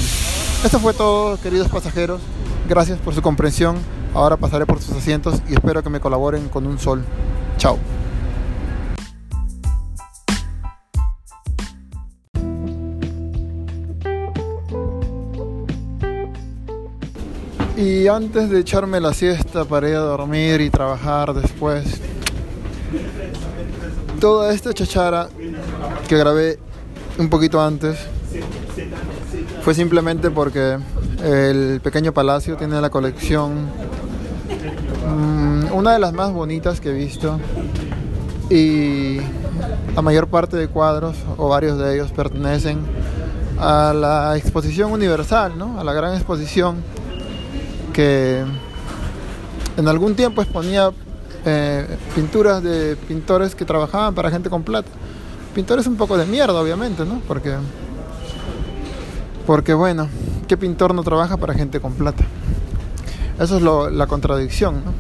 Esto 0.66 0.80
fue 0.80 0.94
todo, 0.94 1.40
queridos 1.40 1.70
pasajeros. 1.70 2.20
Gracias 2.68 3.00
por 3.00 3.16
su 3.16 3.22
comprensión. 3.22 3.78
Ahora 4.14 4.36
pasaré 4.36 4.66
por 4.66 4.82
sus 4.82 4.98
asientos 4.98 5.42
y 5.50 5.54
espero 5.54 5.82
que 5.82 5.90
me 5.90 6.02
colaboren 6.02 6.50
con 6.50 6.68
un 6.68 6.78
sol. 6.78 7.06
Chao. 7.58 7.78
Y 17.82 18.08
antes 18.08 18.52
de 18.52 18.60
echarme 18.60 19.02
la 19.02 19.12
siesta 19.12 19.66
para 19.66 19.90
ir 19.90 19.96
a 19.96 20.02
dormir 20.02 20.62
y 20.62 20.70
trabajar 20.70 21.34
después, 21.34 22.00
toda 24.20 24.54
esta 24.54 24.72
chachara 24.72 25.30
que 26.08 26.16
grabé 26.16 26.60
un 27.18 27.28
poquito 27.28 27.60
antes 27.60 27.98
fue 29.64 29.74
simplemente 29.74 30.30
porque 30.30 30.78
el 31.24 31.82
pequeño 31.82 32.14
palacio 32.14 32.56
tiene 32.56 32.80
la 32.80 32.92
colección, 32.92 33.66
mm, 35.08 35.74
una 35.74 35.94
de 35.94 36.00
las 36.00 36.14
más 36.14 36.32
bonitas 36.32 36.80
que 36.80 36.90
he 36.90 36.94
visto. 36.94 37.40
Y 38.52 39.18
la 39.96 40.04
mayor 40.04 40.28
parte 40.28 40.56
de 40.56 40.68
cuadros 40.68 41.16
o 41.36 41.50
varios 41.50 41.80
de 41.80 41.96
ellos 41.96 42.12
pertenecen 42.12 42.78
a 43.58 43.92
la 43.92 44.38
exposición 44.38 44.92
universal, 44.92 45.58
¿no? 45.58 45.80
a 45.80 45.84
la 45.84 45.94
gran 45.94 46.14
exposición 46.14 47.01
que 47.92 48.44
en 49.78 49.88
algún 49.88 50.16
tiempo 50.16 50.42
exponía 50.42 50.92
eh, 51.46 51.98
pinturas 52.14 52.62
de 52.62 52.96
pintores 52.96 53.56
que 53.56 53.66
trabajaban 53.66 54.14
para 54.14 54.30
gente 54.30 54.50
con 54.50 54.64
plata. 54.64 54.90
Pintores 55.56 55.88
un 55.88 55.96
poco 55.96 56.18
de 56.18 56.26
mierda, 56.26 56.60
obviamente, 56.60 57.04
¿no? 57.06 57.22
Porque, 57.28 57.56
porque 59.46 59.74
bueno, 59.74 60.08
¿qué 60.48 60.56
pintor 60.56 60.94
no 60.94 61.04
trabaja 61.04 61.38
para 61.38 61.54
gente 61.54 61.80
con 61.80 61.94
plata? 61.94 62.24
Eso 63.40 63.58
es 63.58 63.94
la 63.94 64.08
contradicción, 64.08 64.84
¿no? 64.86 64.94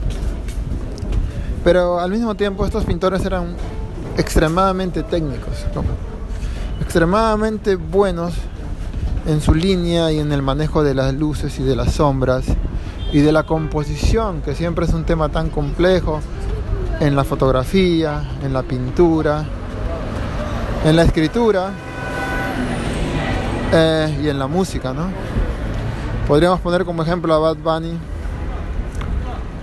Pero 1.63 1.99
al 1.99 2.09
mismo 2.11 2.35
tiempo 2.35 2.65
estos 2.65 2.85
pintores 2.85 3.23
eran 3.23 3.55
extremadamente 4.17 5.03
técnicos, 5.03 5.65
extremadamente 6.81 7.75
buenos 7.75 8.33
en 9.27 9.41
su 9.41 9.53
línea 9.53 10.11
y 10.11 10.19
en 10.19 10.31
el 10.31 10.41
manejo 10.41 10.83
de 10.83 10.95
las 10.95 11.13
luces 11.13 11.59
y 11.59 11.63
de 11.63 11.75
las 11.75 11.93
sombras 11.93 12.45
y 13.11 13.19
de 13.19 13.31
la 13.31 13.43
composición, 13.43 14.41
que 14.41 14.55
siempre 14.55 14.85
es 14.85 14.93
un 14.93 15.03
tema 15.03 15.29
tan 15.29 15.49
complejo 15.49 16.21
en 16.99 17.15
la 17.15 17.23
fotografía, 17.23 18.23
en 18.43 18.53
la 18.53 18.63
pintura, 18.63 19.43
en 20.85 20.95
la 20.95 21.03
escritura 21.03 21.71
eh, 23.73 24.19
y 24.23 24.29
en 24.29 24.39
la 24.39 24.47
música, 24.47 24.93
¿no? 24.93 25.09
Podríamos 26.27 26.61
poner 26.61 26.85
como 26.85 27.03
ejemplo 27.03 27.33
a 27.33 27.39
Bad 27.39 27.57
Bunny 27.57 27.97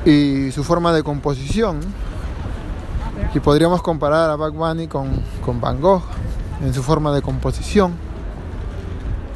y 0.04 0.50
su 0.52 0.62
forma 0.64 0.92
de 0.92 1.02
composición. 1.02 1.80
Y 3.34 3.40
podríamos 3.40 3.82
comparar 3.82 4.30
a 4.30 4.36
Bad 4.36 4.52
Bunny 4.52 4.86
con, 4.86 5.22
con 5.44 5.60
Van 5.60 5.80
Gogh 5.80 6.02
en 6.62 6.72
su 6.74 6.82
forma 6.82 7.12
de 7.12 7.22
composición. 7.22 7.94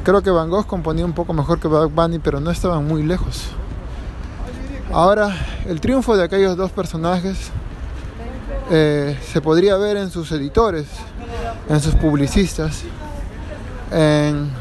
Creo 0.03 0.21
que 0.21 0.31
Van 0.31 0.49
Gogh 0.49 0.65
componía 0.65 1.05
un 1.05 1.13
poco 1.13 1.33
mejor 1.33 1.59
que 1.59 1.67
Bad 1.67 1.89
Bunny, 1.89 2.19
pero 2.19 2.39
no 2.39 2.51
estaban 2.51 2.87
muy 2.87 3.03
lejos. 3.03 3.51
Ahora, 4.93 5.35
el 5.65 5.81
triunfo 5.81 6.15
de 6.15 6.23
aquellos 6.23 6.55
dos 6.55 6.69
personajes 6.69 7.49
eh, 8.69 9.17
se 9.25 9.41
podría 9.41 9.75
ver 9.75 9.97
en 9.97 10.11
sus 10.11 10.31
editores, 10.31 10.85
en 11.67 11.81
sus 11.81 11.95
publicistas, 11.95 12.83
en 13.91 14.51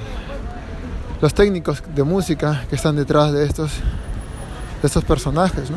los 1.21 1.35
técnicos 1.35 1.83
de 1.95 2.03
música 2.03 2.65
que 2.71 2.77
están 2.77 2.97
detrás 2.97 3.31
de 3.31 3.45
estos, 3.45 3.73
de 4.81 4.87
estos 4.87 5.05
personajes, 5.05 5.71
¿no? 5.71 5.77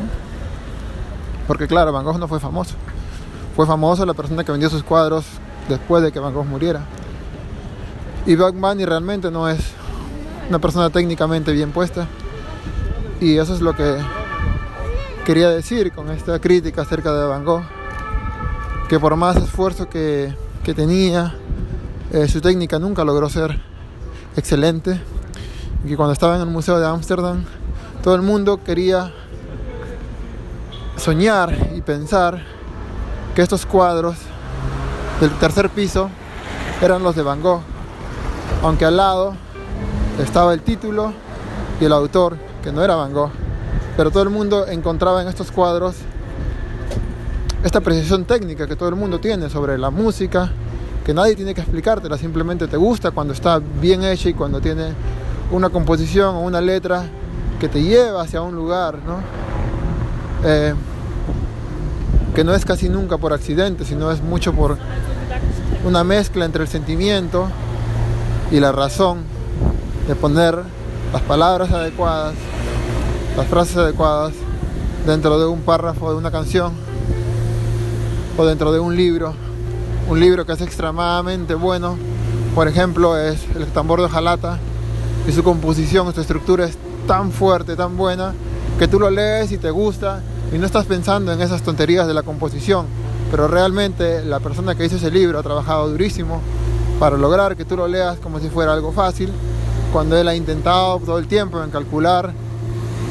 Porque 1.46 1.66
claro, 1.66 1.92
Van 1.92 2.06
Gogh 2.06 2.18
no 2.18 2.26
fue 2.26 2.40
famoso. 2.40 2.76
Fue 3.54 3.66
famoso 3.66 4.06
la 4.06 4.14
persona 4.14 4.42
que 4.42 4.52
vendió 4.52 4.70
sus 4.70 4.82
cuadros 4.82 5.26
después 5.68 6.02
de 6.02 6.12
que 6.12 6.18
Van 6.18 6.32
Gogh 6.32 6.46
muriera. 6.46 6.80
Y 8.24 8.36
Bunny 8.36 8.86
realmente 8.86 9.30
no 9.30 9.50
es 9.50 9.60
una 10.48 10.58
persona 10.58 10.88
técnicamente 10.88 11.52
bien 11.52 11.72
puesta. 11.72 12.06
Y 13.20 13.36
eso 13.36 13.54
es 13.54 13.60
lo 13.60 13.76
que 13.76 13.98
quería 15.26 15.50
decir 15.50 15.90
con 15.90 16.08
esta 16.12 16.38
crítica 16.38 16.82
acerca 16.82 17.12
de 17.12 17.26
Van 17.26 17.44
Gogh. 17.44 17.64
Que 18.88 19.00
por 19.00 19.16
más 19.16 19.36
esfuerzo 19.36 19.88
que, 19.88 20.32
que 20.62 20.72
tenía, 20.72 21.34
eh, 22.12 22.28
su 22.28 22.40
técnica 22.40 22.78
nunca 22.78 23.02
logró 23.02 23.28
ser 23.28 23.60
excelente. 24.36 25.00
Y 25.84 25.88
que 25.88 25.96
cuando 25.96 26.12
estaba 26.12 26.36
en 26.36 26.42
el 26.42 26.46
Museo 26.46 26.78
de 26.78 26.86
Ámsterdam, 26.86 27.44
todo 28.04 28.14
el 28.14 28.22
mundo 28.22 28.62
quería 28.62 29.12
soñar 30.96 31.72
y 31.74 31.80
pensar 31.80 32.44
que 33.34 33.42
estos 33.42 33.66
cuadros 33.66 34.16
del 35.20 35.30
tercer 35.40 35.70
piso 35.70 36.08
eran 36.80 37.02
los 37.02 37.16
de 37.16 37.22
Van 37.22 37.42
Gogh, 37.42 37.62
aunque 38.62 38.84
al 38.84 38.96
lado 38.96 39.34
estaba 40.22 40.54
el 40.54 40.62
título 40.62 41.12
y 41.80 41.84
el 41.84 41.92
autor, 41.92 42.36
que 42.62 42.70
no 42.70 42.84
era 42.84 42.94
Van 42.94 43.12
Gogh, 43.12 43.32
pero 43.96 44.10
todo 44.10 44.22
el 44.22 44.30
mundo 44.30 44.66
encontraba 44.66 45.22
en 45.22 45.28
estos 45.28 45.50
cuadros 45.50 45.96
esta 47.64 47.80
precisión 47.80 48.24
técnica 48.24 48.66
que 48.66 48.76
todo 48.76 48.88
el 48.88 48.96
mundo 48.96 49.18
tiene 49.18 49.48
sobre 49.50 49.78
la 49.78 49.90
música, 49.90 50.50
que 51.04 51.14
nadie 51.14 51.34
tiene 51.34 51.54
que 51.54 51.62
explicártela, 51.62 52.18
simplemente 52.18 52.68
te 52.68 52.76
gusta 52.76 53.10
cuando 53.10 53.32
está 53.32 53.60
bien 53.80 54.04
hecha 54.04 54.28
y 54.28 54.34
cuando 54.34 54.60
tiene 54.60 54.92
una 55.50 55.70
composición 55.70 56.36
o 56.36 56.40
una 56.40 56.60
letra 56.60 57.04
que 57.58 57.68
te 57.68 57.82
lleva 57.82 58.22
hacia 58.22 58.42
un 58.42 58.54
lugar, 58.54 58.98
¿no? 59.06 59.20
Eh, 60.44 60.74
que 62.34 62.44
no 62.44 62.54
es 62.54 62.64
casi 62.64 62.88
nunca 62.88 63.16
por 63.16 63.32
accidente, 63.32 63.84
sino 63.84 64.12
es 64.12 64.22
mucho 64.22 64.52
por 64.52 64.76
una 65.84 66.04
mezcla 66.04 66.44
entre 66.44 66.62
el 66.62 66.68
sentimiento 66.68 67.48
y 68.50 68.60
la 68.60 68.72
razón 68.72 69.20
de 70.06 70.14
poner 70.14 70.58
las 71.12 71.22
palabras 71.22 71.72
adecuadas, 71.72 72.34
las 73.36 73.46
frases 73.48 73.76
adecuadas 73.76 74.32
dentro 75.06 75.38
de 75.38 75.46
un 75.46 75.60
párrafo 75.60 76.10
de 76.10 76.16
una 76.16 76.30
canción 76.30 76.72
o 78.38 78.46
dentro 78.46 78.72
de 78.72 78.80
un 78.80 78.96
libro, 78.96 79.34
un 80.08 80.18
libro 80.18 80.46
que 80.46 80.52
es 80.52 80.60
extremadamente 80.62 81.54
bueno, 81.54 81.96
por 82.54 82.66
ejemplo, 82.66 83.18
es 83.18 83.44
El 83.54 83.66
tambor 83.66 84.00
de 84.00 84.08
Jalata 84.08 84.58
y 85.28 85.32
su 85.32 85.44
composición, 85.44 86.14
su 86.14 86.20
estructura 86.22 86.64
es 86.64 86.78
tan 87.06 87.30
fuerte, 87.30 87.76
tan 87.76 87.98
buena, 87.98 88.32
que 88.78 88.88
tú 88.88 88.98
lo 88.98 89.10
lees 89.10 89.52
y 89.52 89.58
te 89.58 89.70
gusta 89.70 90.22
y 90.50 90.56
no 90.56 90.64
estás 90.64 90.86
pensando 90.86 91.30
en 91.30 91.42
esas 91.42 91.60
tonterías 91.60 92.06
de 92.06 92.14
la 92.14 92.22
composición, 92.22 92.86
pero 93.30 93.48
realmente 93.48 94.24
la 94.24 94.40
persona 94.40 94.74
que 94.74 94.86
hizo 94.86 94.96
ese 94.96 95.10
libro 95.10 95.38
ha 95.38 95.42
trabajado 95.42 95.90
durísimo 95.90 96.40
para 96.98 97.18
lograr 97.18 97.54
que 97.54 97.66
tú 97.66 97.76
lo 97.76 97.86
leas 97.86 98.16
como 98.18 98.40
si 98.40 98.48
fuera 98.48 98.72
algo 98.72 98.92
fácil, 98.92 99.30
cuando 99.92 100.16
él 100.16 100.26
ha 100.26 100.34
intentado 100.34 100.98
todo 101.00 101.18
el 101.18 101.26
tiempo 101.26 101.62
en 101.62 101.70
calcular 101.70 102.32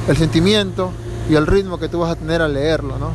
el 0.08 0.18
sentimiento 0.18 0.91
y 1.30 1.36
el 1.36 1.48
ritmo 1.48 1.80
que 1.80 1.89
tú 1.89 2.00
vas 2.00 2.12
a 2.12 2.15
tener 2.15 2.41
al 2.41 2.54
leerlo, 2.54 2.98
¿no? 3.00 3.12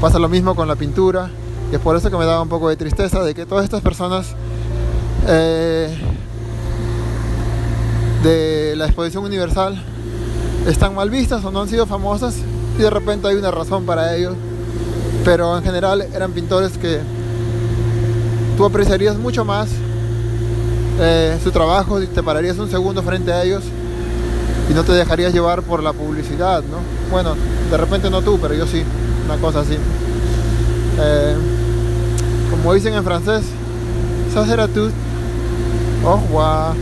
Pasa 0.00 0.18
lo 0.18 0.28
mismo 0.28 0.54
con 0.54 0.68
la 0.68 0.76
pintura 0.76 1.30
y 1.72 1.74
es 1.74 1.80
por 1.80 1.96
eso 1.96 2.10
que 2.10 2.16
me 2.16 2.26
daba 2.26 2.42
un 2.42 2.48
poco 2.48 2.68
de 2.68 2.76
tristeza 2.76 3.22
de 3.22 3.34
que 3.34 3.46
todas 3.46 3.64
estas 3.64 3.80
personas 3.80 4.34
eh, 5.26 5.96
de 8.22 8.74
la 8.76 8.86
exposición 8.86 9.24
universal 9.24 9.82
están 10.66 10.94
mal 10.94 11.10
vistas 11.10 11.44
o 11.44 11.50
no 11.50 11.62
han 11.62 11.68
sido 11.68 11.86
famosas 11.86 12.36
y 12.78 12.82
de 12.82 12.90
repente 12.90 13.28
hay 13.28 13.36
una 13.36 13.50
razón 13.50 13.86
para 13.86 14.14
ello. 14.14 14.34
Pero 15.24 15.56
en 15.56 15.64
general 15.64 16.06
eran 16.14 16.32
pintores 16.32 16.76
que 16.76 17.00
tú 18.56 18.64
apreciarías 18.64 19.16
mucho 19.16 19.44
más 19.44 19.68
eh, 21.00 21.38
su 21.42 21.50
trabajo 21.50 22.00
y 22.00 22.06
te 22.06 22.22
pararías 22.22 22.58
un 22.58 22.70
segundo 22.70 23.02
frente 23.02 23.32
a 23.32 23.42
ellos 23.42 23.64
y 24.70 24.74
no 24.74 24.84
te 24.84 24.92
dejarías 24.92 25.32
llevar 25.32 25.62
por 25.62 25.82
la 25.82 25.92
publicidad, 25.92 26.62
¿no? 26.62 26.78
Bueno, 27.10 27.34
de 27.70 27.76
repente 27.76 28.10
no 28.10 28.22
tú, 28.22 28.38
pero 28.40 28.54
yo 28.54 28.66
sí, 28.66 28.82
una 29.24 29.36
cosa 29.36 29.60
así. 29.60 29.76
Eh, 30.98 31.36
como 32.50 32.74
dicen 32.74 32.94
en 32.94 33.04
francés, 33.04 33.44
ça 34.32 34.44
sera 34.46 34.66
tout. 34.68 34.92
Au 36.04 36.16
revoir. 36.16 36.74